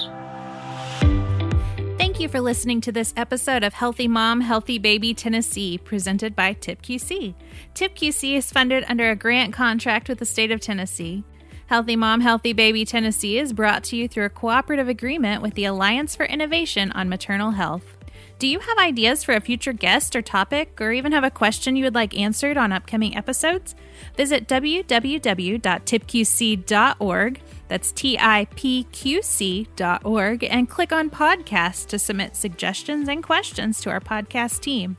Thank 1.99 2.21
you 2.21 2.29
for 2.29 2.41
listening 2.41 2.81
to 2.83 2.93
this 2.93 3.13
episode 3.17 3.65
of 3.65 3.75
Healthy 3.75 4.07
Mom, 4.07 4.41
Healthy 4.41 4.79
Baby 4.79 5.15
Tennessee, 5.15 5.79
presented 5.79 6.37
by 6.37 6.55
TIPQC. 6.55 7.35
TIPQC 7.75 8.37
is 8.37 8.53
funded 8.53 8.85
under 8.87 9.11
a 9.11 9.17
grant 9.17 9.53
contract 9.53 10.09
with 10.09 10.21
the 10.21 10.25
state 10.25 10.53
of 10.53 10.61
Tennessee. 10.61 11.25
Healthy 11.67 11.97
Mom, 11.97 12.21
Healthy 12.21 12.53
Baby 12.53 12.85
Tennessee 12.85 13.39
is 13.39 13.53
brought 13.53 13.83
to 13.85 13.97
you 13.97 14.07
through 14.07 14.27
a 14.27 14.31
cooperative 14.31 14.89
agreement 14.89 15.43
with 15.43 15.55
the 15.55 15.65
Alliance 15.65 16.15
for 16.15 16.27
Innovation 16.27 16.93
on 16.93 17.09
Maternal 17.09 17.53
Health. 17.53 17.94
Do 18.39 18.49
you 18.49 18.59
have 18.59 18.79
ideas 18.79 19.23
for 19.23 19.35
a 19.35 19.41
future 19.41 19.73
guest 19.73 20.17
or 20.17 20.23
topic, 20.23 20.81
or 20.81 20.93
even 20.93 21.13
have 21.13 21.25
a 21.25 21.31
question 21.31 21.77
you 21.77 21.85
would 21.85 21.95
like 21.95 22.19
answered 22.19 22.57
on 22.57 22.73
upcoming 22.73 23.17
episodes? 23.17 23.75
Visit 24.17 24.49
www.tipqc.org 24.49 27.41
that's 27.69 27.93
tipqc.org 27.93 28.85
and 30.45 30.69
click 30.69 30.93
on 30.93 31.11
podcast 31.11 31.87
to 31.87 31.99
submit 31.99 32.37
suggestions 32.37 33.09
and 33.09 33.23
questions 33.23 33.81
to 33.81 33.91
our 33.91 34.01
podcast 34.01 34.61
team. 34.61 34.99